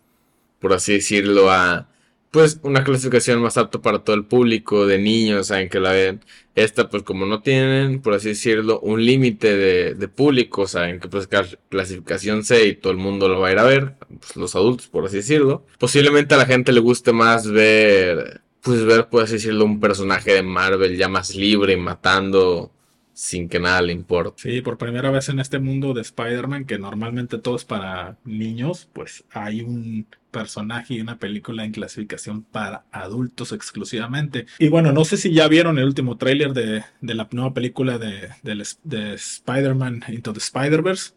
por 0.66 0.74
así 0.74 0.94
decirlo, 0.94 1.48
a 1.48 1.88
pues 2.32 2.58
una 2.64 2.82
clasificación 2.82 3.40
más 3.40 3.56
apta 3.56 3.80
para 3.80 4.00
todo 4.00 4.16
el 4.16 4.24
público, 4.24 4.84
de 4.84 4.98
niños, 4.98 5.46
saben 5.46 5.68
que 5.68 5.78
la 5.78 5.92
ven. 5.92 6.24
Esta, 6.56 6.90
pues 6.90 7.04
como 7.04 7.24
no 7.24 7.40
tienen, 7.40 8.02
por 8.02 8.14
así 8.14 8.30
decirlo, 8.30 8.80
un 8.80 9.04
límite 9.04 9.56
de, 9.94 10.08
público, 10.08 10.66
saben 10.66 10.98
que 10.98 11.06
pues 11.06 11.28
clasificación 11.68 12.42
C 12.42 12.66
y 12.66 12.74
todo 12.74 12.90
el 12.90 12.98
mundo 12.98 13.28
lo 13.28 13.38
va 13.38 13.48
a 13.48 13.52
ir 13.52 13.58
a 13.60 13.62
ver, 13.62 13.94
pues, 14.08 14.34
los 14.34 14.56
adultos, 14.56 14.88
por 14.88 15.06
así 15.06 15.18
decirlo. 15.18 15.64
Posiblemente 15.78 16.34
a 16.34 16.38
la 16.38 16.46
gente 16.46 16.72
le 16.72 16.80
guste 16.80 17.12
más 17.12 17.48
ver, 17.48 18.40
pues 18.60 18.84
ver, 18.84 19.08
por 19.08 19.22
así 19.22 19.34
decirlo, 19.34 19.64
un 19.64 19.78
personaje 19.78 20.34
de 20.34 20.42
Marvel 20.42 20.96
ya 20.96 21.08
más 21.08 21.36
libre 21.36 21.74
y 21.74 21.76
matando 21.76 22.72
sin 23.16 23.48
que 23.48 23.58
nada 23.58 23.80
le 23.80 23.94
importe. 23.94 24.42
Sí, 24.42 24.60
por 24.60 24.76
primera 24.76 25.10
vez 25.10 25.30
en 25.30 25.40
este 25.40 25.58
mundo 25.58 25.94
de 25.94 26.02
Spider-Man, 26.02 26.66
que 26.66 26.78
normalmente 26.78 27.38
todo 27.38 27.56
es 27.56 27.64
para 27.64 28.18
niños, 28.26 28.90
pues 28.92 29.24
hay 29.30 29.62
un 29.62 30.06
personaje 30.30 30.92
y 30.92 31.00
una 31.00 31.18
película 31.18 31.64
en 31.64 31.72
clasificación 31.72 32.42
para 32.42 32.84
adultos 32.92 33.52
exclusivamente. 33.52 34.44
Y 34.58 34.68
bueno, 34.68 34.92
no 34.92 35.06
sé 35.06 35.16
si 35.16 35.32
ya 35.32 35.48
vieron 35.48 35.78
el 35.78 35.86
último 35.86 36.18
tráiler 36.18 36.52
de, 36.52 36.84
la 37.00 37.26
nueva 37.32 37.54
película 37.54 37.96
de, 37.96 38.28
de 38.42 39.14
Spider-Man 39.14 40.04
Into 40.08 40.34
the 40.34 40.40
Spider-Verse, 40.40 41.14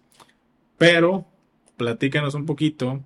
pero 0.78 1.28
platícanos 1.76 2.34
un 2.34 2.46
poquito 2.46 3.04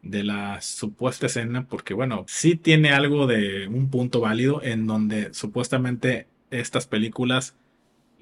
de 0.00 0.24
la 0.24 0.62
supuesta 0.62 1.26
escena, 1.26 1.66
porque 1.68 1.92
bueno, 1.92 2.24
sí 2.28 2.56
tiene 2.56 2.92
algo 2.92 3.26
de 3.26 3.68
un 3.68 3.90
punto 3.90 4.20
válido 4.20 4.62
en 4.62 4.86
donde 4.86 5.34
supuestamente 5.34 6.28
estas 6.50 6.86
películas 6.86 7.56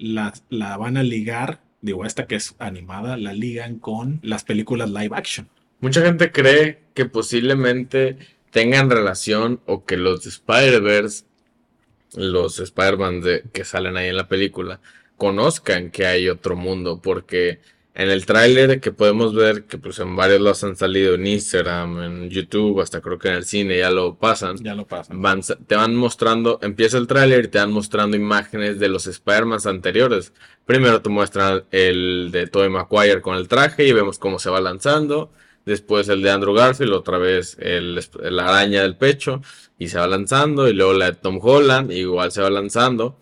la, 0.01 0.33
la 0.49 0.75
van 0.77 0.97
a 0.97 1.03
ligar, 1.03 1.61
digo, 1.81 2.05
esta 2.05 2.27
que 2.27 2.35
es 2.35 2.55
animada, 2.59 3.17
la 3.17 3.33
ligan 3.33 3.79
con 3.79 4.19
las 4.23 4.43
películas 4.43 4.89
live 4.89 5.15
action. 5.15 5.47
Mucha 5.79 6.01
gente 6.01 6.31
cree 6.31 6.79
que 6.93 7.05
posiblemente 7.05 8.17
tengan 8.51 8.89
relación 8.89 9.61
o 9.65 9.85
que 9.85 9.97
los 9.97 10.23
de 10.23 10.29
Spider-Verse 10.29 11.25
los 12.15 12.59
Spider-Man 12.59 13.21
que 13.53 13.63
salen 13.63 13.97
ahí 13.97 14.09
en 14.09 14.17
la 14.17 14.27
película 14.27 14.81
conozcan 15.17 15.91
que 15.91 16.05
hay 16.05 16.29
otro 16.29 16.55
mundo, 16.55 16.99
porque 17.01 17.61
en 17.93 18.09
el 18.09 18.25
tráiler 18.25 18.79
que 18.79 18.91
podemos 18.93 19.35
ver 19.35 19.65
que 19.65 19.77
pues 19.77 19.99
en 19.99 20.15
varios 20.15 20.39
los 20.39 20.63
han 20.63 20.77
salido 20.77 21.15
en 21.15 21.27
Instagram, 21.27 22.01
en 22.01 22.29
YouTube, 22.29 22.79
hasta 22.79 23.01
creo 23.01 23.19
que 23.19 23.27
en 23.27 23.35
el 23.35 23.43
cine 23.43 23.77
ya 23.77 23.91
lo 23.91 24.15
pasan. 24.15 24.55
Ya 24.57 24.75
lo 24.75 24.87
pasan. 24.87 25.21
Van, 25.21 25.41
te 25.41 25.75
van 25.75 25.95
mostrando, 25.95 26.57
empieza 26.61 26.97
el 26.97 27.07
tráiler 27.07 27.45
y 27.45 27.47
te 27.49 27.59
van 27.59 27.71
mostrando 27.71 28.15
imágenes 28.15 28.79
de 28.79 28.87
los 28.87 29.07
Spider-Man 29.07 29.59
anteriores. 29.65 30.33
Primero 30.65 31.01
te 31.01 31.09
muestran 31.09 31.65
el 31.71 32.29
de 32.31 32.47
Tobey 32.47 32.69
Maguire 32.69 33.21
con 33.21 33.35
el 33.35 33.49
traje 33.49 33.85
y 33.85 33.91
vemos 33.91 34.19
cómo 34.19 34.39
se 34.39 34.49
va 34.49 34.61
lanzando. 34.61 35.31
Después 35.65 36.07
el 36.07 36.21
de 36.21 36.31
Andrew 36.31 36.53
Garfield, 36.53 36.93
otra 36.93 37.17
vez 37.17 37.57
el, 37.59 37.99
la 38.21 38.47
araña 38.47 38.83
del 38.83 38.95
pecho 38.95 39.41
y 39.77 39.89
se 39.89 39.99
va 39.99 40.07
lanzando. 40.07 40.69
Y 40.69 40.73
luego 40.73 40.93
la 40.93 41.07
de 41.07 41.17
Tom 41.17 41.39
Holland, 41.41 41.91
igual 41.91 42.31
se 42.31 42.41
va 42.41 42.49
lanzando. 42.49 43.19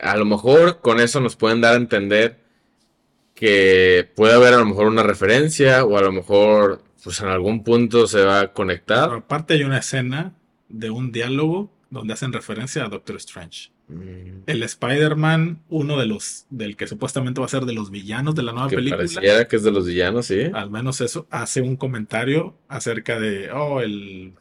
A 0.00 0.16
lo 0.16 0.24
mejor 0.24 0.80
con 0.80 1.00
eso 1.00 1.20
nos 1.20 1.36
pueden 1.36 1.60
dar 1.60 1.74
a 1.74 1.76
entender 1.76 2.45
que 3.36 4.10
puede 4.16 4.34
haber 4.34 4.54
a 4.54 4.58
lo 4.58 4.64
mejor 4.64 4.86
una 4.86 5.04
referencia 5.04 5.84
o 5.84 5.96
a 5.96 6.00
lo 6.00 6.10
mejor 6.10 6.82
pues 7.04 7.20
en 7.20 7.28
algún 7.28 7.62
punto 7.62 8.08
se 8.08 8.24
va 8.24 8.40
a 8.40 8.52
conectar. 8.52 9.12
aparte 9.12 9.54
hay 9.54 9.62
una 9.62 9.78
escena 9.78 10.34
de 10.68 10.90
un 10.90 11.12
diálogo 11.12 11.70
donde 11.90 12.14
hacen 12.14 12.32
referencia 12.32 12.84
a 12.84 12.88
Doctor 12.88 13.16
Strange. 13.16 13.70
Mm. 13.88 14.42
El 14.46 14.62
Spider-Man, 14.64 15.62
uno 15.68 15.98
de 15.98 16.06
los, 16.06 16.46
del 16.50 16.76
que 16.76 16.88
supuestamente 16.88 17.38
va 17.40 17.46
a 17.46 17.50
ser 17.50 17.64
de 17.64 17.74
los 17.74 17.90
villanos 17.90 18.34
de 18.34 18.42
la 18.42 18.52
nueva 18.52 18.68
que 18.68 18.76
película. 18.76 19.04
Pareciera 19.04 19.46
que 19.46 19.56
es 19.56 19.62
de 19.62 19.70
los 19.70 19.86
villanos, 19.86 20.26
sí. 20.26 20.50
Al 20.52 20.70
menos 20.70 21.00
eso, 21.00 21.26
hace 21.30 21.60
un 21.60 21.76
comentario 21.76 22.56
acerca 22.68 23.20
de, 23.20 23.52
oh, 23.52 23.80
el... 23.80 24.32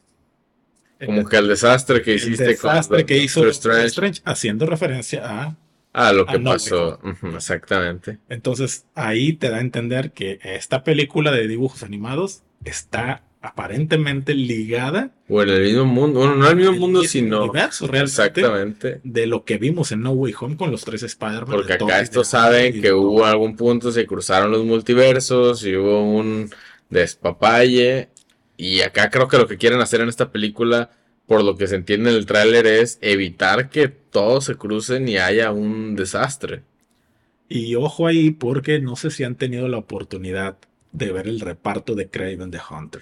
Como 1.06 1.28
que 1.28 1.38
el 1.38 1.50
desastre 1.50 2.02
que 2.02 2.16
hiciste 2.16 2.46
desastre 2.46 3.06
que 3.06 3.18
hizo 3.18 3.44
Doctor 3.44 3.80
Strange, 3.82 4.22
haciendo 4.24 4.66
referencia 4.66 5.22
a... 5.24 5.58
A 5.98 6.12
lo 6.12 6.26
que 6.26 6.40
pasó, 6.42 7.00
exactamente. 7.34 8.20
Entonces 8.28 8.86
ahí 8.96 9.32
te 9.32 9.50
da 9.50 9.58
a 9.58 9.62
entender 9.62 10.12
que 10.12 10.40
esta 10.44 10.84
película 10.84 11.32
de 11.32 11.48
dibujos 11.48 11.84
animados 11.84 12.44
está 12.66 13.24
aparentemente 13.42 14.34
ligada. 14.34 15.12
O 15.30 15.42
en 15.42 15.50
el 15.50 15.64
mismo 15.64 15.86
mundo, 15.86 16.20
bueno, 16.20 16.36
no 16.36 16.50
el 16.50 16.58
mismo 16.58 16.74
mundo, 16.74 17.04
sino. 17.04 17.44
Universo, 17.44 17.90
exactamente. 17.94 19.00
De 19.06 19.26
lo 19.26 19.46
que 19.46 19.58
vimos 19.58 19.94
en 19.94 20.02
No 20.02 20.12
Way 20.12 20.34
Home 20.38 20.58
con 20.58 20.70
los 20.70 20.84
tres 20.84 21.02
Spider-Man. 21.04 21.46
Porque 21.46 21.74
acá 21.74 22.02
estos 22.02 22.28
saben 22.28 22.82
que 22.82 22.92
hubo 22.92 23.24
algún 23.24 23.56
punto, 23.56 23.90
se 23.94 24.06
cruzaron 24.06 24.52
los 24.52 24.66
multiversos 24.66 25.64
y 25.64 25.78
hubo 25.78 26.04
un 26.04 26.50
despapalle. 26.90 28.10
Y 28.58 28.82
acá 28.82 29.10
creo 29.10 29.30
que 29.30 29.38
lo 29.38 29.48
que 29.48 29.58
quieren 29.58 29.80
hacer 29.80 30.02
en 30.02 30.10
esta 30.10 30.30
película, 30.30 30.90
por 31.26 31.42
lo 31.42 31.56
que 31.56 31.68
se 31.68 31.76
entiende 31.76 32.10
en 32.10 32.18
el 32.18 32.26
tráiler, 32.26 32.68
es 32.68 32.98
evitar 33.02 33.70
que 33.70 34.05
todos 34.16 34.46
se 34.46 34.56
crucen 34.56 35.10
y 35.10 35.18
haya 35.18 35.52
un 35.52 35.94
desastre. 35.98 36.64
Y 37.50 37.76
ojo 37.76 38.08
ahí, 38.08 38.32
porque 38.32 38.80
no 38.80 38.96
sé 38.96 39.12
si 39.12 39.26
han 39.26 39.36
tenido 39.36 39.68
la 39.68 39.78
oportunidad 39.78 40.58
de 40.94 41.12
ver 41.12 41.28
el 41.28 41.42
reparto 41.42 41.96
de 41.96 42.10
Craven 42.10 42.50
the 42.50 42.62
Hunter. 42.72 43.02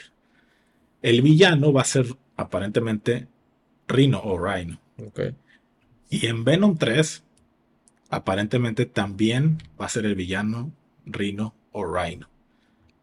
El 1.04 1.21
villano 1.21 1.71
va 1.71 1.82
a 1.82 1.86
ser 1.86 2.08
aparentemente 2.36 3.28
Rhino 3.88 4.21
o 4.23 4.39
Rhino. 4.39 4.82
Y 6.10 6.26
en 6.26 6.43
Venom 6.43 6.80
3, 6.80 7.23
aparentemente 8.10 8.88
también 8.88 9.60
va 9.80 9.86
a 9.86 9.89
ser 9.89 10.08
el 10.08 10.15
villano 10.15 10.71
Rhino 11.06 11.54
o 11.73 11.86
Rhino. 11.86 12.28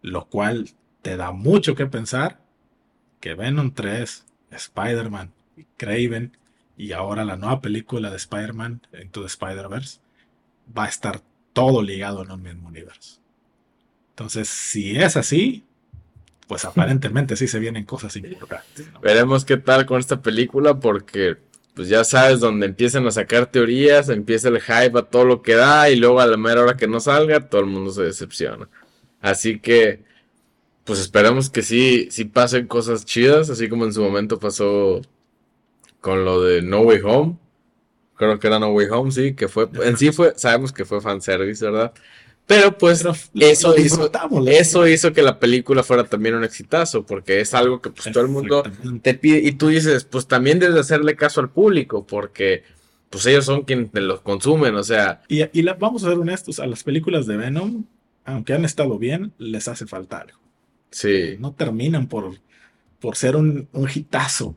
Lo 0.02 0.26
cual 0.26 0.70
te 1.02 1.16
da 1.16 1.30
mucho 1.30 1.76
que 1.76 1.86
pensar 1.86 2.40
que 3.20 3.34
Venom 3.34 3.72
3, 3.72 4.26
Spider-Man, 4.50 5.32
Craven 5.76 6.36
y 6.80 6.92
ahora 6.92 7.26
la 7.26 7.36
nueva 7.36 7.60
película 7.60 8.08
de 8.08 8.16
Spider-Man, 8.16 8.80
Into 9.02 9.20
the 9.20 9.26
Spider-Verse, 9.26 9.98
va 10.76 10.84
a 10.84 10.88
estar 10.88 11.20
todo 11.52 11.82
ligado 11.82 12.22
en 12.22 12.30
un 12.30 12.42
mismo 12.42 12.68
universo. 12.68 13.20
Entonces, 14.10 14.48
si 14.48 14.96
es 14.96 15.14
así, 15.18 15.62
pues 16.46 16.64
aparentemente 16.64 17.36
sí 17.36 17.48
se 17.48 17.58
vienen 17.58 17.84
cosas 17.84 18.16
importantes. 18.16 18.88
Veremos 19.02 19.44
qué 19.44 19.58
tal 19.58 19.84
con 19.84 20.00
esta 20.00 20.22
película 20.22 20.80
porque 20.80 21.36
pues 21.74 21.88
ya 21.88 22.02
sabes, 22.02 22.40
donde 22.40 22.66
empiezan 22.66 23.06
a 23.06 23.10
sacar 23.10 23.46
teorías, 23.46 24.08
empieza 24.08 24.48
el 24.48 24.60
hype 24.60 24.98
a 24.98 25.02
todo 25.02 25.24
lo 25.24 25.42
que 25.42 25.54
da 25.54 25.90
y 25.90 25.96
luego 25.96 26.20
a 26.20 26.26
la 26.26 26.36
mera 26.38 26.62
hora 26.62 26.76
que 26.76 26.88
no 26.88 26.98
salga, 26.98 27.48
todo 27.48 27.60
el 27.60 27.66
mundo 27.66 27.92
se 27.92 28.02
decepciona. 28.02 28.68
Así 29.20 29.60
que, 29.60 30.02
pues 30.84 30.98
esperemos 30.98 31.50
que 31.50 31.62
sí, 31.62 32.08
sí 32.10 32.24
pasen 32.24 32.66
cosas 32.66 33.04
chidas, 33.04 33.50
así 33.50 33.68
como 33.68 33.84
en 33.84 33.92
su 33.92 34.02
momento 34.02 34.38
pasó 34.38 35.02
con 36.00 36.24
lo 36.24 36.42
de 36.42 36.62
No 36.62 36.80
Way 36.80 37.00
Home. 37.04 37.36
Creo 38.16 38.38
que 38.38 38.46
era 38.46 38.58
No 38.58 38.72
Way 38.72 38.88
Home, 38.90 39.10
sí, 39.10 39.34
que 39.34 39.48
fue, 39.48 39.68
en 39.82 39.96
sí 39.96 40.12
fue, 40.12 40.34
sabemos 40.36 40.72
que 40.72 40.84
fue 40.84 41.00
fanservice, 41.00 41.64
¿verdad? 41.64 41.92
Pero 42.46 42.76
pues 42.76 43.04
eso, 43.34 43.76
hizo, 43.78 44.10
eso 44.48 44.86
hizo 44.88 45.12
que 45.12 45.22
la 45.22 45.38
película 45.38 45.84
fuera 45.84 46.02
también 46.04 46.34
un 46.34 46.42
exitazo, 46.42 47.06
porque 47.06 47.40
es 47.40 47.54
algo 47.54 47.80
que 47.80 47.90
pues 47.90 48.12
todo 48.12 48.24
el 48.24 48.28
mundo 48.28 48.64
te 49.02 49.14
pide 49.14 49.38
y 49.38 49.52
tú 49.52 49.68
dices, 49.68 50.04
pues 50.04 50.26
también 50.26 50.58
debes 50.58 50.76
hacerle 50.76 51.14
caso 51.14 51.40
al 51.40 51.50
público, 51.50 52.04
porque 52.04 52.64
pues 53.08 53.24
ellos 53.26 53.44
son 53.44 53.62
quienes 53.62 53.90
los 53.92 54.20
consumen, 54.20 54.74
o 54.74 54.82
sea. 54.82 55.22
Y, 55.28 55.42
y 55.56 55.62
vamos 55.62 56.02
a 56.02 56.08
ser 56.08 56.18
honestos, 56.18 56.58
a 56.58 56.66
las 56.66 56.82
películas 56.82 57.26
de 57.26 57.36
Venom, 57.36 57.84
aunque 58.24 58.52
han 58.52 58.64
estado 58.64 58.98
bien, 58.98 59.32
les 59.38 59.68
hace 59.68 59.86
falta 59.86 60.18
algo. 60.18 60.38
Sí. 60.90 61.36
No 61.38 61.52
terminan 61.52 62.08
por, 62.08 62.34
por 62.98 63.14
ser 63.14 63.36
un, 63.36 63.68
un 63.72 63.88
hitazo. 63.92 64.56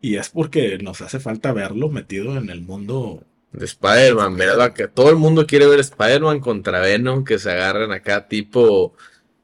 Y 0.00 0.16
es 0.16 0.28
porque 0.28 0.78
nos 0.78 1.00
hace 1.00 1.18
falta 1.18 1.52
verlo 1.52 1.88
metido 1.88 2.36
en 2.36 2.50
el 2.50 2.62
mundo 2.62 3.24
de 3.52 3.64
Spider-Man, 3.64 4.36
¿verdad? 4.36 4.72
Que 4.72 4.88
todo 4.88 5.10
el 5.10 5.16
mundo 5.16 5.46
quiere 5.46 5.66
ver 5.66 5.80
Spider-Man 5.80 6.40
contra 6.40 6.80
Venom, 6.80 7.24
que 7.24 7.38
se 7.38 7.50
agarren 7.50 7.92
acá 7.92 8.28
tipo 8.28 8.94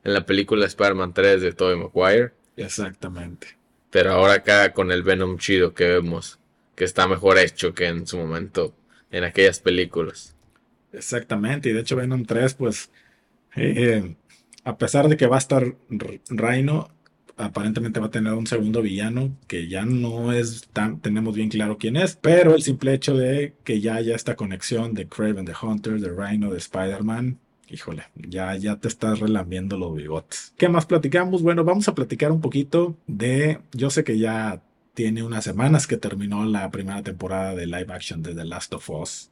en 0.05 0.15
la 0.15 0.27
película 0.27 0.67
Spider-Man 0.67 1.13
3 1.13 1.43
de 1.43 1.53
Tobey 1.53 1.77
Maguire. 1.77 2.33
Exactamente. 2.57 3.59
Pero 3.91 4.13
ahora 4.13 4.35
acá 4.35 4.73
con 4.73 4.93
el 4.93 5.03
Venom 5.03 5.39
chido 5.39 5.75
que 5.75 5.89
vemos, 5.89 6.39
que 6.75 6.85
está 6.85 7.09
mejor 7.09 7.39
hecho 7.39 7.75
que 7.75 7.87
en 7.87 8.07
su 8.07 8.19
momento 8.19 8.75
en 9.11 9.25
aquellas 9.25 9.61
películas. 9.61 10.35
Exactamente, 10.93 11.71
y 11.71 11.73
de 11.73 11.81
hecho 11.81 11.97
Venom 11.97 12.25
3, 12.25 12.55
pues, 12.55 12.91
eh, 13.57 14.15
a 14.65 14.77
pesar 14.77 15.09
de 15.09 15.17
que 15.17 15.27
va 15.27 15.37
a 15.37 15.39
estar 15.39 15.75
Rhino, 16.29 16.89
aparentemente 17.37 18.01
va 18.01 18.07
a 18.07 18.11
tener 18.11 18.33
un 18.33 18.47
segundo 18.47 18.83
villano 18.83 19.37
que 19.47 19.69
ya 19.69 19.85
no 19.85 20.33
es 20.33 20.69
tan, 20.73 21.01
tenemos 21.01 21.35
bien 21.35 21.49
claro 21.49 21.79
quién 21.79 21.97
es, 21.97 22.17
pero 22.17 22.55
el 22.55 22.63
simple 22.63 22.95
hecho 22.95 23.17
de 23.17 23.55
que 23.65 23.81
ya 23.81 23.97
haya 23.97 24.15
esta 24.15 24.37
conexión 24.37 24.95
de 24.95 25.09
Craven 25.09 25.45
the 25.45 25.55
Hunter, 25.61 26.01
de 26.01 26.11
Rhino, 26.11 26.51
de 26.51 26.59
Spider-Man, 26.59 27.39
híjole, 27.69 28.05
ya, 28.15 28.55
ya 28.57 28.77
te 28.77 28.89
estás 28.89 29.21
relambiendo 29.21 29.77
los 29.77 29.95
bigotes. 29.97 30.55
¿Qué 30.57 30.69
más 30.69 30.87
platicamos? 30.87 31.43
Bueno, 31.43 31.65
vamos 31.65 31.89
a 31.89 31.95
platicar 31.95 32.31
un 32.31 32.41
poquito 32.41 32.97
de, 33.07 33.61
yo 33.73 33.91
sé 33.91 34.05
que 34.05 34.19
ya 34.19 34.63
tiene 34.95 35.23
unas 35.23 35.45
semanas 35.45 35.87
que 35.87 35.97
terminó 35.97 36.45
la 36.45 36.71
primera 36.71 37.03
temporada 37.03 37.55
de 37.55 37.67
live 37.67 37.93
action 37.93 38.23
de 38.23 38.35
The 38.35 38.45
Last 38.45 38.73
of 38.75 38.89
Us. 38.91 39.31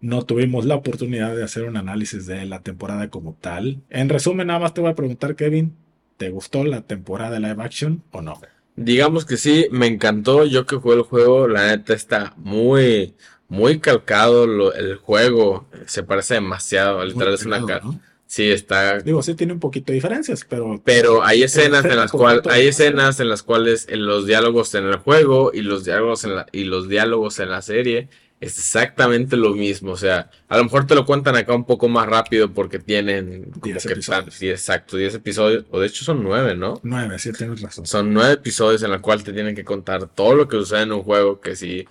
No 0.00 0.22
tuvimos 0.22 0.64
la 0.64 0.76
oportunidad 0.76 1.34
de 1.34 1.42
hacer 1.42 1.64
un 1.64 1.76
análisis 1.76 2.26
de 2.26 2.46
la 2.46 2.60
temporada 2.60 3.10
como 3.10 3.34
tal. 3.34 3.82
En 3.90 4.08
resumen, 4.08 4.46
nada 4.46 4.60
más 4.60 4.72
te 4.72 4.80
voy 4.80 4.90
a 4.90 4.94
preguntar, 4.94 5.34
Kevin, 5.34 5.74
¿Te 6.18 6.30
gustó 6.30 6.64
la 6.64 6.82
temporada 6.82 7.30
de 7.30 7.40
live 7.40 7.62
action 7.62 8.02
o 8.10 8.20
no? 8.20 8.40
Digamos 8.76 9.24
que 9.24 9.36
sí, 9.36 9.68
me 9.70 9.86
encantó. 9.86 10.44
Yo 10.44 10.66
que 10.66 10.76
jugué 10.76 10.96
el 10.96 11.02
juego, 11.02 11.48
la 11.48 11.68
neta 11.68 11.94
está 11.94 12.34
muy, 12.36 13.14
muy 13.48 13.78
calcado 13.80 14.44
el 14.74 14.96
juego. 14.96 15.66
Se 15.86 16.02
parece 16.02 16.34
demasiado. 16.34 17.04
Literal 17.04 17.34
es 17.34 17.46
una 17.46 17.64
cara. 17.64 17.82
Sí, 18.26 18.50
está. 18.50 18.98
Digo, 18.98 19.22
sí 19.22 19.34
tiene 19.34 19.54
un 19.54 19.58
poquito 19.58 19.86
de 19.86 19.94
diferencias, 19.94 20.44
pero. 20.46 20.80
Pero 20.84 21.24
hay 21.24 21.44
escenas 21.44 21.84
en 21.86 21.96
las 21.96 22.12
cuales. 22.12 22.46
Hay 22.48 22.66
escenas 22.66 23.20
en 23.20 23.30
las 23.30 23.42
cuales 23.42 23.86
en 23.88 24.04
los 24.04 24.26
diálogos 24.26 24.74
en 24.74 24.84
el 24.84 24.96
juego 24.96 25.50
y 25.54 25.62
los 25.62 25.84
diálogos 25.84 26.24
en 26.24 26.36
la, 26.36 26.46
y 26.52 26.64
los 26.64 26.88
diálogos 26.88 27.38
en 27.38 27.50
la 27.50 27.62
serie 27.62 28.08
es 28.40 28.58
exactamente 28.58 29.36
lo 29.36 29.52
mismo. 29.52 29.92
O 29.92 29.96
sea, 29.96 30.30
a 30.48 30.56
lo 30.56 30.64
mejor 30.64 30.86
te 30.86 30.94
lo 30.94 31.04
cuentan 31.04 31.36
acá 31.36 31.54
un 31.54 31.64
poco 31.64 31.88
más 31.88 32.06
rápido 32.06 32.52
porque 32.52 32.78
tienen 32.78 33.50
10 33.62 33.86
episodios. 33.86 34.34
Sí, 34.34 34.48
exacto, 34.48 34.96
10 34.96 35.14
episodios. 35.14 35.64
O 35.70 35.80
de 35.80 35.88
hecho 35.88 36.04
son 36.04 36.22
9, 36.22 36.54
¿no? 36.54 36.80
9, 36.82 37.18
sí, 37.18 37.32
tienes 37.32 37.60
razón. 37.60 37.86
Son 37.86 38.12
9 38.12 38.34
episodios 38.34 38.82
en 38.82 38.92
los 38.92 39.00
cuales 39.00 39.24
te 39.24 39.32
tienen 39.32 39.54
que 39.54 39.64
contar 39.64 40.06
todo 40.08 40.34
lo 40.34 40.48
que 40.48 40.56
sucede 40.56 40.82
en 40.82 40.92
un 40.92 41.02
juego 41.02 41.40
que 41.40 41.56
sí, 41.56 41.86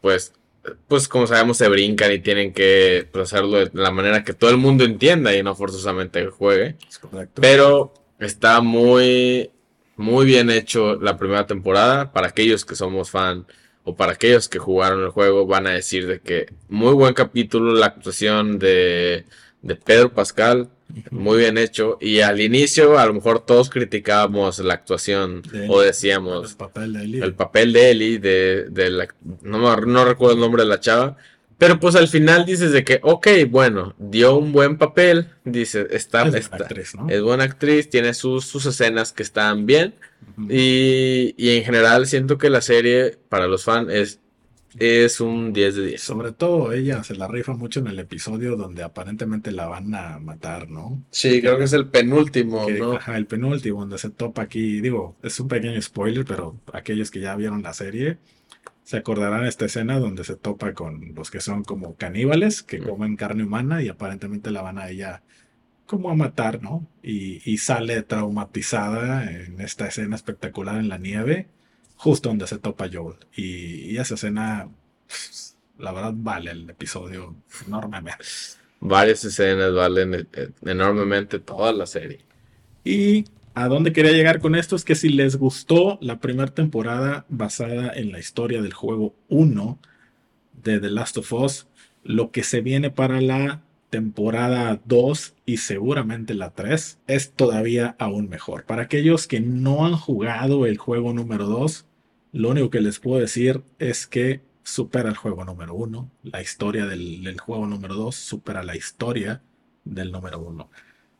pues, 0.00 0.32
pues 0.88 1.06
como 1.06 1.26
sabemos 1.26 1.58
se 1.58 1.68
brincan 1.68 2.10
y 2.10 2.18
tienen 2.18 2.52
que 2.52 3.08
pues, 3.12 3.32
hacerlo 3.32 3.58
de 3.58 3.70
la 3.72 3.92
manera 3.92 4.24
que 4.24 4.32
todo 4.32 4.50
el 4.50 4.56
mundo 4.56 4.84
entienda 4.84 5.34
y 5.36 5.42
no 5.44 5.54
forzosamente 5.54 6.26
juegue. 6.26 6.76
Es 6.88 6.98
correcto. 6.98 7.40
Pero 7.40 7.94
está 8.18 8.60
muy, 8.60 9.50
muy 9.94 10.26
bien 10.26 10.50
hecho 10.50 10.96
la 10.96 11.16
primera 11.16 11.46
temporada 11.46 12.12
para 12.12 12.28
aquellos 12.28 12.64
que 12.64 12.74
somos 12.74 13.10
fan 13.10 13.46
o 13.84 13.94
para 13.94 14.12
aquellos 14.12 14.48
que 14.48 14.58
jugaron 14.58 15.02
el 15.02 15.10
juego 15.10 15.46
van 15.46 15.66
a 15.66 15.70
decir 15.72 16.06
de 16.06 16.20
que 16.20 16.46
muy 16.68 16.94
buen 16.94 17.14
capítulo 17.14 17.72
la 17.74 17.86
actuación 17.86 18.58
de, 18.58 19.24
de 19.62 19.76
Pedro 19.76 20.12
Pascal 20.12 20.68
muy 21.10 21.38
bien 21.38 21.58
hecho. 21.58 21.98
Y 22.00 22.20
al 22.20 22.40
inicio, 22.40 22.98
a 22.98 23.06
lo 23.06 23.14
mejor 23.14 23.40
todos 23.44 23.68
criticábamos 23.70 24.58
la 24.60 24.74
actuación 24.74 25.42
o 25.68 25.80
decíamos 25.80 26.50
El 26.52 26.56
papel 26.56 26.92
de 26.92 27.02
Ellie. 27.02 27.22
el 27.24 27.34
papel 27.34 27.72
de 27.72 27.90
Ellie, 27.90 28.18
de, 28.18 28.66
de 28.70 28.90
la, 28.90 29.08
no, 29.42 29.58
me- 29.58 29.86
no 29.92 30.04
recuerdo 30.04 30.34
el 30.34 30.40
nombre 30.40 30.62
de 30.62 30.68
la 30.68 30.80
chava. 30.80 31.16
Pero 31.58 31.78
pues 31.80 31.94
al 31.94 32.08
final 32.08 32.44
dices 32.46 32.72
de 32.72 32.84
que, 32.84 32.98
ok, 33.02 33.28
bueno, 33.48 33.94
dio 33.98 34.36
un 34.36 34.52
buen 34.52 34.76
papel. 34.76 35.28
Dice, 35.44 35.86
está, 35.90 36.22
Es 36.22 36.24
buena 36.30 36.38
está- 36.38 36.56
actriz, 36.56 36.94
¿no? 36.94 37.08
es 37.08 37.22
buena 37.22 37.44
actriz, 37.44 37.88
tiene 37.88 38.12
sus, 38.14 38.44
sus 38.44 38.66
escenas 38.66 39.12
que 39.12 39.22
están 39.22 39.64
bien. 39.66 39.94
Y, 40.48 41.34
y 41.36 41.56
en 41.56 41.64
general 41.64 42.06
siento 42.06 42.38
que 42.38 42.50
la 42.50 42.60
serie 42.60 43.18
para 43.28 43.46
los 43.46 43.64
fans 43.64 43.88
es, 43.92 44.20
es 44.78 45.20
un 45.20 45.52
10 45.52 45.76
de 45.76 45.86
10. 45.86 46.00
Sobre 46.02 46.32
todo 46.32 46.72
ella 46.72 47.04
se 47.04 47.14
la 47.14 47.28
rifa 47.28 47.52
mucho 47.54 47.80
en 47.80 47.86
el 47.86 47.98
episodio 48.00 48.56
donde 48.56 48.82
aparentemente 48.82 49.52
la 49.52 49.66
van 49.66 49.94
a 49.94 50.18
matar, 50.18 50.68
¿no? 50.68 51.02
Sí, 51.10 51.40
creo 51.40 51.56
que 51.58 51.64
es 51.64 51.72
el 51.72 51.86
penúltimo, 51.86 52.66
Que, 52.66 52.78
¿no? 52.80 52.94
ajá, 52.94 53.16
el 53.16 53.26
penúltimo, 53.26 53.80
donde 53.80 53.98
se 53.98 54.10
topa 54.10 54.42
aquí, 54.42 54.80
digo, 54.80 55.16
es 55.22 55.38
un 55.38 55.46
pequeño 55.48 55.80
spoiler, 55.80 56.24
pero 56.24 56.58
aquellos 56.72 57.10
que 57.10 57.20
ya 57.20 57.36
vieron 57.36 57.62
la 57.62 57.72
serie 57.74 58.18
se 58.84 58.98
acordarán 58.98 59.42
de 59.42 59.48
esta 59.48 59.64
escena 59.64 59.98
donde 59.98 60.24
se 60.24 60.36
topa 60.36 60.74
con 60.74 61.14
los 61.14 61.30
que 61.30 61.40
son 61.40 61.64
como 61.64 61.96
caníbales, 61.96 62.62
que 62.62 62.78
comen 62.78 63.16
carne 63.16 63.44
humana 63.44 63.82
y 63.82 63.88
aparentemente 63.88 64.50
la 64.50 64.62
van 64.62 64.78
a 64.78 64.90
ella 64.90 65.22
como 65.86 66.10
a 66.10 66.14
matar, 66.14 66.62
¿no? 66.62 66.86
Y, 67.02 67.40
y 67.50 67.58
sale 67.58 68.02
traumatizada 68.02 69.30
en 69.30 69.60
esta 69.60 69.86
escena 69.86 70.16
espectacular 70.16 70.76
en 70.76 70.88
la 70.88 70.98
nieve, 70.98 71.48
justo 71.96 72.28
donde 72.28 72.46
se 72.46 72.58
topa 72.58 72.88
Joel. 72.92 73.16
Y, 73.34 73.90
y 73.90 73.96
esa 73.96 74.14
escena, 74.14 74.68
la 75.78 75.92
verdad, 75.92 76.12
vale 76.14 76.50
el 76.50 76.68
episodio 76.68 77.34
enormemente. 77.66 78.24
Varias 78.80 79.24
escenas 79.24 79.72
valen 79.72 80.14
eh, 80.14 80.26
eh, 80.34 80.50
enormemente 80.66 81.38
toda 81.38 81.72
la 81.72 81.86
serie. 81.86 82.20
Y 82.84 83.24
a 83.54 83.68
dónde 83.68 83.92
quería 83.92 84.12
llegar 84.12 84.40
con 84.40 84.56
esto 84.56 84.74
es 84.74 84.84
que 84.84 84.96
si 84.96 85.08
les 85.08 85.36
gustó 85.36 85.98
la 86.00 86.18
primera 86.18 86.52
temporada 86.52 87.24
basada 87.28 87.92
en 87.94 88.10
la 88.10 88.18
historia 88.18 88.60
del 88.62 88.72
juego 88.72 89.14
1 89.28 89.78
de 90.64 90.80
The 90.80 90.90
Last 90.90 91.18
of 91.18 91.32
Us, 91.32 91.68
lo 92.02 92.30
que 92.32 92.42
se 92.42 92.60
viene 92.60 92.90
para 92.90 93.20
la 93.20 93.62
temporada 93.90 94.80
2 94.84 95.34
y 95.46 95.58
seguramente 95.58 96.34
la 96.34 96.50
3 96.50 96.98
es 97.06 97.32
todavía 97.32 97.94
aún 98.00 98.28
mejor. 98.28 98.64
Para 98.64 98.82
aquellos 98.82 99.28
que 99.28 99.38
no 99.38 99.86
han 99.86 99.96
jugado 99.96 100.66
el 100.66 100.76
juego 100.76 101.12
número 101.12 101.46
2, 101.46 101.86
lo 102.32 102.50
único 102.50 102.70
que 102.70 102.80
les 102.80 102.98
puedo 102.98 103.20
decir 103.20 103.62
es 103.78 104.08
que 104.08 104.40
supera 104.64 105.08
el 105.08 105.16
juego 105.16 105.44
número 105.44 105.74
1. 105.74 106.10
La 106.24 106.42
historia 106.42 106.86
del, 106.86 107.38
juego 107.38 107.68
número 107.68 107.94
2 107.94 108.16
supera 108.16 108.64
la 108.64 108.74
historia 108.74 109.42
del 109.84 110.10
número 110.10 110.40
1 110.40 110.68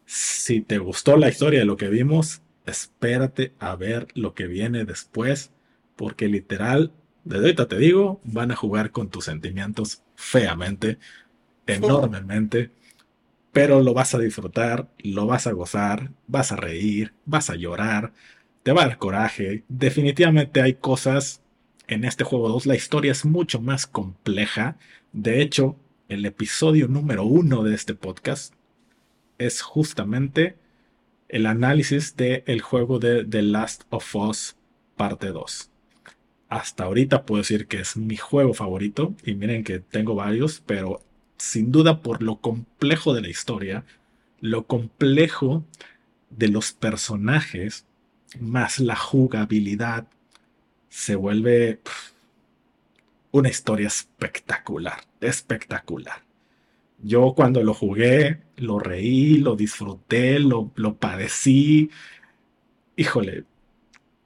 si 0.07 0.61
te 0.61 0.79
gustó 0.79 1.17
la 1.17 1.29
historia 1.29 1.61
de 1.61 1.67
lo 1.67 1.77
que 1.77 1.89
vimos, 1.89 2.43
espérate 2.67 3.53
a 3.59 3.77
ver 3.77 4.09
lo 4.15 4.35
que 4.35 4.47
viene 4.47 4.85
después, 4.85 5.51
porque 5.97 6.29
literal, 6.29 6.93
desde 7.25 7.45
ahorita 7.45 7.69
te 7.69 7.79
digo, 7.79 8.21
van 8.25 8.51
a 8.51 8.57
jugar 8.57 8.91
con 8.91 9.11
tus 9.11 9.27
sentimientos 9.27 10.03
feamente, 10.15 10.99
enormemente, 11.67 12.71
pero 13.53 13.81
lo 13.83 13.95
vas 13.95 14.15
a 14.15 14.19
disfrutar, 14.19 14.89
lo 14.99 15.27
vas 15.27 15.47
a 15.47 15.53
gozar, 15.53 16.11
vas 16.27 16.53
a 16.53 16.57
reír, 16.57 17.15
vas 17.25 17.51
a 17.51 17.55
llorar, 17.55 18.13
te 18.63 18.73
va 18.73 18.83
a 18.83 18.89
dar 18.89 18.99
coraje. 18.99 19.65
Definitivamente 19.69 20.61
hay 20.61 20.75
cosas 20.75 21.41
en 21.87 22.05
este 22.05 22.25
juego 22.25 22.49
2, 22.49 22.67
la 22.67 22.75
historia 22.75 23.13
es 23.13 23.25
mucho 23.25 23.61
más 23.61 23.87
compleja. 23.87 24.77
De 25.13 25.41
hecho, 25.43 25.77
el 26.09 26.27
episodio 26.27 26.89
número 26.89 27.25
uno 27.25 27.63
de 27.63 27.75
este 27.75 27.95
podcast 27.95 28.55
es 29.39 29.63
justamente 29.63 30.57
el 31.29 31.47
análisis 31.47 32.17
del 32.17 32.61
juego 32.61 32.99
de 32.99 33.25
The 33.25 33.43
Last 33.43 33.85
of 33.91 34.15
Us 34.15 34.57
parte 34.97 35.29
2. 35.29 35.71
Hasta 36.49 36.85
ahorita 36.85 37.25
puedo 37.25 37.43
decir 37.43 37.67
que 37.67 37.81
es 37.81 37.97
mi 37.97 38.17
juego 38.17 38.55
favorito 38.55 39.15
y 39.25 39.35
miren 39.35 39.65
que 39.65 39.81
tengo 39.81 40.15
varios, 40.15 40.63
pero 40.65 41.03
sin 41.37 41.73
duda 41.73 42.01
por 42.01 42.23
lo 42.23 42.37
complejo 42.37 43.15
de 43.15 43.23
la 43.23 43.29
historia, 43.29 43.85
lo 44.41 44.67
complejo 44.67 45.65
de 46.31 46.49
los 46.49 46.73
personajes, 46.73 47.87
más 48.41 48.79
la 48.79 48.97
jugabilidad, 48.97 50.07
se 50.89 51.17
vuelve 51.17 51.81
una 53.33 53.49
historia 53.49 53.89
espectacular, 53.89 55.01
espectacular. 55.21 56.24
Yo 57.03 57.35
cuando 57.35 57.63
lo 57.63 57.75
jugué, 57.75 58.41
lo 58.57 58.79
reí, 58.79 59.39
lo 59.39 59.57
disfruté, 59.57 60.39
lo, 60.39 60.73
lo 60.77 60.97
padecí. 60.97 61.91
Híjole, 62.97 63.45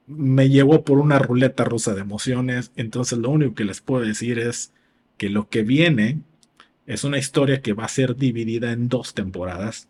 me 0.06 0.48
llevó 0.48 0.84
por 0.84 0.98
una 0.98 1.18
ruleta 1.18 1.64
rusa 1.64 1.94
de 1.94 2.00
emociones. 2.00 2.72
Entonces 2.76 3.18
lo 3.18 3.30
único 3.30 3.54
que 3.54 3.64
les 3.64 3.80
puedo 3.80 4.04
decir 4.04 4.38
es 4.38 4.72
que 5.16 5.28
lo 5.30 5.48
que 5.48 5.62
viene 5.62 6.22
es 6.86 7.04
una 7.04 7.18
historia 7.18 7.60
que 7.60 7.74
va 7.74 7.84
a 7.84 7.88
ser 7.88 8.16
dividida 8.16 8.72
en 8.72 8.88
dos 8.88 9.14
temporadas. 9.14 9.88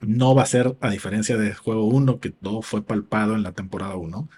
No 0.00 0.34
va 0.34 0.42
a 0.42 0.46
ser, 0.46 0.76
a 0.80 0.90
diferencia 0.90 1.36
del 1.36 1.54
juego 1.54 1.86
1, 1.86 2.20
que 2.20 2.30
todo 2.30 2.62
fue 2.62 2.82
palpado 2.82 3.34
en 3.34 3.42
la 3.42 3.52
temporada 3.52 3.96
1. 3.96 4.28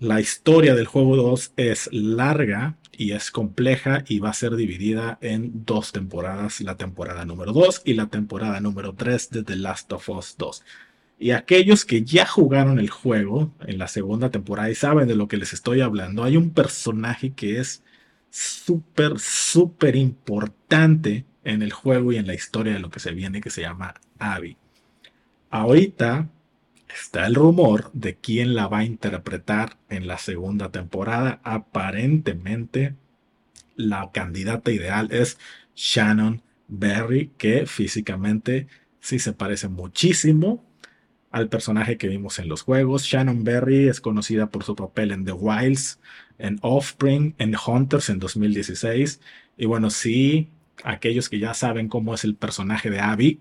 La 0.00 0.20
historia 0.20 0.74
del 0.74 0.86
juego 0.86 1.16
2 1.16 1.52
es 1.56 1.88
larga 1.92 2.76
y 2.90 3.12
es 3.12 3.30
compleja 3.30 4.04
y 4.08 4.18
va 4.18 4.30
a 4.30 4.34
ser 4.34 4.56
dividida 4.56 5.18
en 5.20 5.64
dos 5.64 5.92
temporadas, 5.92 6.60
la 6.60 6.76
temporada 6.76 7.24
número 7.24 7.52
2 7.52 7.82
y 7.84 7.94
la 7.94 8.06
temporada 8.06 8.60
número 8.60 8.94
3 8.94 9.30
de 9.30 9.44
The 9.44 9.56
Last 9.56 9.92
of 9.92 10.08
Us 10.08 10.36
2. 10.36 10.64
Y 11.20 11.30
aquellos 11.30 11.84
que 11.84 12.02
ya 12.02 12.26
jugaron 12.26 12.80
el 12.80 12.90
juego 12.90 13.52
en 13.66 13.78
la 13.78 13.86
segunda 13.86 14.30
temporada 14.30 14.68
y 14.68 14.74
saben 14.74 15.06
de 15.06 15.14
lo 15.14 15.28
que 15.28 15.36
les 15.36 15.52
estoy 15.52 15.80
hablando, 15.80 16.24
hay 16.24 16.36
un 16.36 16.50
personaje 16.50 17.32
que 17.32 17.60
es 17.60 17.84
súper, 18.30 19.20
súper 19.20 19.94
importante 19.94 21.24
en 21.44 21.62
el 21.62 21.72
juego 21.72 22.12
y 22.12 22.16
en 22.16 22.26
la 22.26 22.34
historia 22.34 22.72
de 22.72 22.80
lo 22.80 22.90
que 22.90 22.98
se 22.98 23.12
viene 23.12 23.40
que 23.40 23.50
se 23.50 23.60
llama 23.60 23.94
Abby. 24.18 24.56
Ahorita 25.50 26.28
está 26.94 27.26
el 27.26 27.34
rumor 27.34 27.90
de 27.92 28.16
quién 28.16 28.54
la 28.54 28.68
va 28.68 28.78
a 28.78 28.84
interpretar 28.84 29.78
en 29.88 30.06
la 30.06 30.18
segunda 30.18 30.70
temporada. 30.70 31.40
Aparentemente, 31.42 32.94
la 33.74 34.10
candidata 34.12 34.70
ideal 34.70 35.08
es 35.10 35.38
Shannon 35.74 36.42
Berry, 36.68 37.32
que 37.36 37.66
físicamente 37.66 38.68
sí 39.00 39.18
se 39.18 39.32
parece 39.32 39.68
muchísimo 39.68 40.64
al 41.30 41.48
personaje 41.48 41.98
que 41.98 42.08
vimos 42.08 42.38
en 42.38 42.48
los 42.48 42.62
juegos. 42.62 43.02
Shannon 43.04 43.42
Berry 43.42 43.88
es 43.88 44.00
conocida 44.00 44.46
por 44.50 44.62
su 44.62 44.76
papel 44.76 45.10
en 45.10 45.24
The 45.24 45.32
Wilds, 45.32 45.98
en 46.38 46.58
Offspring, 46.62 47.34
en 47.38 47.56
Hunters 47.66 48.08
en 48.08 48.20
2016. 48.20 49.20
Y 49.56 49.66
bueno, 49.66 49.90
sí, 49.90 50.50
aquellos 50.84 51.28
que 51.28 51.40
ya 51.40 51.54
saben 51.54 51.88
cómo 51.88 52.14
es 52.14 52.22
el 52.22 52.36
personaje 52.36 52.88
de 52.88 53.00
Abby, 53.00 53.40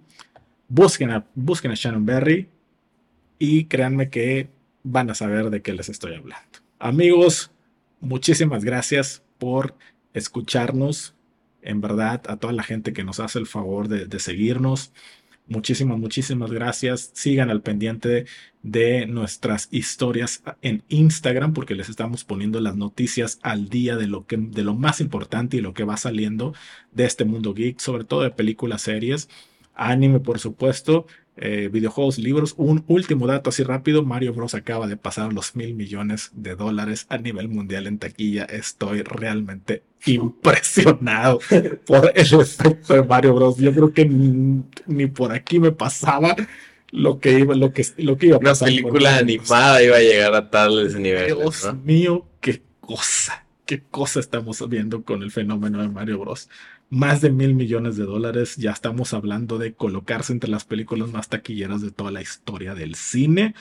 busquen 0.67 1.11
a, 1.11 1.27
busquen 1.35 1.71
a 1.71 1.75
Shannon 1.75 2.05
Berry 2.05 2.49
y 3.39 3.65
créanme 3.65 4.09
que 4.09 4.49
van 4.83 5.09
a 5.09 5.15
saber 5.15 5.49
de 5.49 5.61
qué 5.61 5.73
les 5.73 5.89
estoy 5.89 6.15
hablando. 6.15 6.59
Amigos, 6.79 7.51
muchísimas 7.99 8.63
gracias 8.63 9.23
por 9.37 9.75
escucharnos. 10.13 11.15
En 11.61 11.79
verdad, 11.79 12.21
a 12.27 12.37
toda 12.37 12.51
la 12.51 12.63
gente 12.63 12.91
que 12.91 13.05
nos 13.05 13.19
hace 13.19 13.39
el 13.39 13.47
favor 13.47 13.87
de, 13.87 14.19
seguirnos. 14.19 14.91
Muchísimas, 15.47 15.97
muchísimas 15.97 16.51
gracias. 16.51 17.11
Sigan 17.13 17.49
al 17.49 17.61
pendiente 17.61 18.25
de 18.63 19.05
nuestras 19.05 19.69
historias 19.71 20.43
en 20.61 20.83
Instagram 20.89 21.53
porque 21.53 21.75
les 21.75 21.89
estamos 21.89 22.25
poniendo 22.25 22.59
las 22.59 22.75
noticias 22.75 23.39
al 23.43 23.69
día 23.69 23.95
de 23.95 24.07
lo, 24.07 24.25
que, 24.25 24.37
de 24.37 24.63
lo 24.63 24.73
más 24.73 24.99
importante 24.99 25.57
y 25.57 25.61
lo 25.61 25.73
que 25.73 25.85
va 25.85 25.95
saliendo 25.95 26.53
de 26.91 27.05
este 27.05 27.23
mundo 27.23 27.53
geek, 27.53 27.79
sobre 27.79 28.03
todo 28.03 28.21
de 28.21 28.31
películas, 28.31 28.81
series, 28.81 29.29
anime, 29.73 30.19
por 30.19 30.39
supuesto, 30.39 31.07
eh, 31.35 31.69
videojuegos, 31.71 32.17
libros. 32.19 32.53
Un 32.57 32.83
último 32.87 33.25
dato 33.27 33.49
así 33.49 33.63
rápido, 33.63 34.03
Mario 34.03 34.33
Bros. 34.33 34.53
acaba 34.53 34.87
de 34.87 34.97
pasar 34.97 35.33
los 35.33 35.55
mil 35.55 35.73
millones 35.75 36.31
de 36.33 36.55
dólares 36.55 37.05
a 37.09 37.17
nivel 37.17 37.47
mundial 37.49 37.87
en 37.87 37.97
taquilla. 37.99 38.45
Estoy 38.45 39.01
realmente 39.01 39.83
impresionado 40.05 41.39
por 41.85 42.11
el 42.13 42.33
efecto 42.41 42.93
de 42.93 43.03
Mario 43.03 43.33
Bros. 43.35 43.57
Yo 43.57 43.73
creo 43.73 43.93
que 43.93 44.05
ni, 44.05 44.63
ni 44.85 45.07
por 45.07 45.31
aquí 45.31 45.59
me 45.59 45.71
pasaba 45.71 46.35
lo 46.91 47.19
que 47.19 47.39
iba, 47.39 47.55
lo 47.55 47.73
que, 47.73 47.85
lo 47.97 48.17
que 48.17 48.27
iba 48.27 48.35
a 48.35 48.39
Una 48.39 48.51
pasar. 48.51 48.67
con 48.67 48.75
película 48.75 49.17
animada 49.17 49.81
iba 49.83 49.97
a 49.97 50.01
llegar 50.01 50.35
a 50.35 50.49
tales 50.51 50.95
niveles, 50.95 51.35
Dios 51.37 51.65
¿no? 51.65 51.73
mío, 51.73 52.27
qué 52.41 52.61
cosa, 52.79 53.45
qué 53.65 53.81
cosa 53.81 54.19
estamos 54.19 54.67
viendo 54.69 55.03
con 55.03 55.23
el 55.23 55.31
fenómeno 55.31 55.81
de 55.81 55.89
Mario 55.89 56.19
Bros. 56.19 56.49
Más 56.93 57.21
de 57.21 57.31
mil 57.31 57.55
millones 57.55 57.97
de 57.97 58.03
dólares, 58.03 58.55
ya 58.55 58.69
estamos 58.69 59.15
hablando 59.15 59.57
de 59.57 59.73
colocarse 59.73 60.31
entre 60.31 60.51
las 60.51 60.63
películas 60.63 61.11
más 61.11 61.27
taquilleras 61.27 61.81
de 61.81 61.89
toda 61.89 62.11
la 62.11 62.21
historia 62.21 62.75
del 62.75 62.93
cine, 62.93 63.55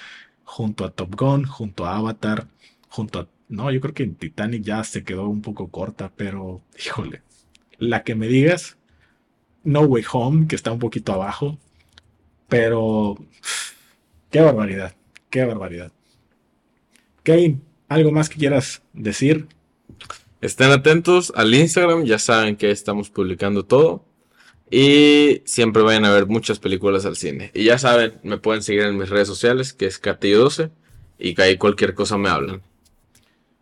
junto 0.45 0.85
a 0.85 0.91
Top 0.91 1.15
Gun, 1.19 1.45
junto 1.47 1.87
a 1.87 1.97
Avatar, 1.97 2.49
junto 2.91 3.21
a... 3.21 3.29
No, 3.49 3.71
yo 3.71 3.81
creo 3.81 3.95
que 3.95 4.03
en 4.03 4.17
Titanic 4.17 4.63
ya 4.63 4.85
se 4.85 5.03
quedó 5.03 5.29
un 5.31 5.41
poco 5.41 5.69
corta, 5.71 6.13
pero 6.15 6.61
híjole, 6.79 7.23
la 7.79 8.03
que 8.05 8.15
me 8.15 8.29
digas, 8.29 8.77
No 9.65 9.81
Way 9.81 10.05
Home, 10.13 10.47
que 10.47 10.55
está 10.57 10.71
un 10.71 10.79
poquito 10.79 11.15
abajo, 11.15 11.59
Pero, 12.49 13.17
qué 14.31 14.43
barbaridad, 14.43 14.95
qué 15.31 15.47
barbaridad. 15.47 15.91
Kevin, 17.23 17.63
¿algo 17.89 18.13
más 18.13 18.29
que 18.29 18.37
quieras 18.39 18.83
decir? 18.93 19.49
Estén 20.43 20.73
atentos 20.73 21.33
al 21.37 21.55
Instagram, 21.55 22.03
ya 22.03 22.19
saben 22.19 22.57
que 22.57 22.73
estamos 22.73 23.11
publicando 23.11 23.65
todo. 23.65 24.05
Y 24.69 25.41
siempre 25.45 25.83
vayan 25.83 26.05
a 26.05 26.11
ver 26.11 26.27
muchas 26.27 26.59
películas 26.59 27.07
al 27.07 27.15
cine. 27.15 27.53
Y 27.55 27.65
ya 27.65 27.79
saben, 27.79 28.15
me 28.25 28.39
pueden 28.39 28.61
seguir 28.63 28.83
en 28.83 28.99
mis 28.99 29.09
redes 29.09 29.29
sociales, 29.29 29.73
que 29.73 29.87
es 29.87 30.03
Catillo12. 30.03 30.73
Y 31.17 31.37
que 31.37 31.43
ahí 31.43 31.57
cualquier 31.59 31.95
cosa 31.95 32.19
me 32.19 32.29
hablan. 32.29 32.61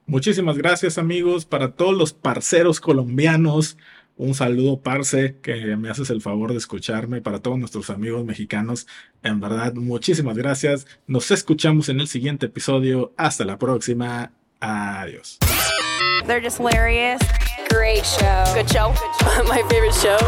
Muchísimas 0.07 0.57
gracias 0.57 0.97
amigos, 0.97 1.45
para 1.45 1.73
todos 1.73 1.95
los 1.95 2.14
parceros 2.14 2.81
colombianos. 2.81 3.77
Un 4.16 4.33
saludo, 4.35 4.81
Parce, 4.81 5.37
que 5.43 5.77
me 5.77 5.90
haces 5.90 6.09
el 6.09 6.23
favor 6.23 6.53
de 6.53 6.59
escucharme. 6.59 7.21
Para 7.21 7.40
todos 7.40 7.59
nuestros 7.59 7.90
amigos 7.90 8.25
mexicanos, 8.25 8.87
en 9.23 9.38
verdad, 9.38 9.75
muchísimas 9.75 10.38
gracias. 10.38 10.87
Nos 11.07 11.31
escuchamos 11.31 11.90
en 11.90 12.01
el 12.01 12.09
siguiente 12.09 12.47
episodio. 12.47 13.12
Hasta 13.19 13.45
la 13.45 13.59
próxima. 13.59 14.33
Adiós. 14.61 15.38
They're 16.24 16.40
just 16.40 16.59
hilarious. 16.59 17.20
Great 17.70 18.04
show. 18.04 18.44
Good 18.54 18.70
show. 18.70 18.92
Good 18.92 19.14
show. 19.20 19.44
My 19.44 19.62
favorite 19.68 19.94
show. 19.94 20.18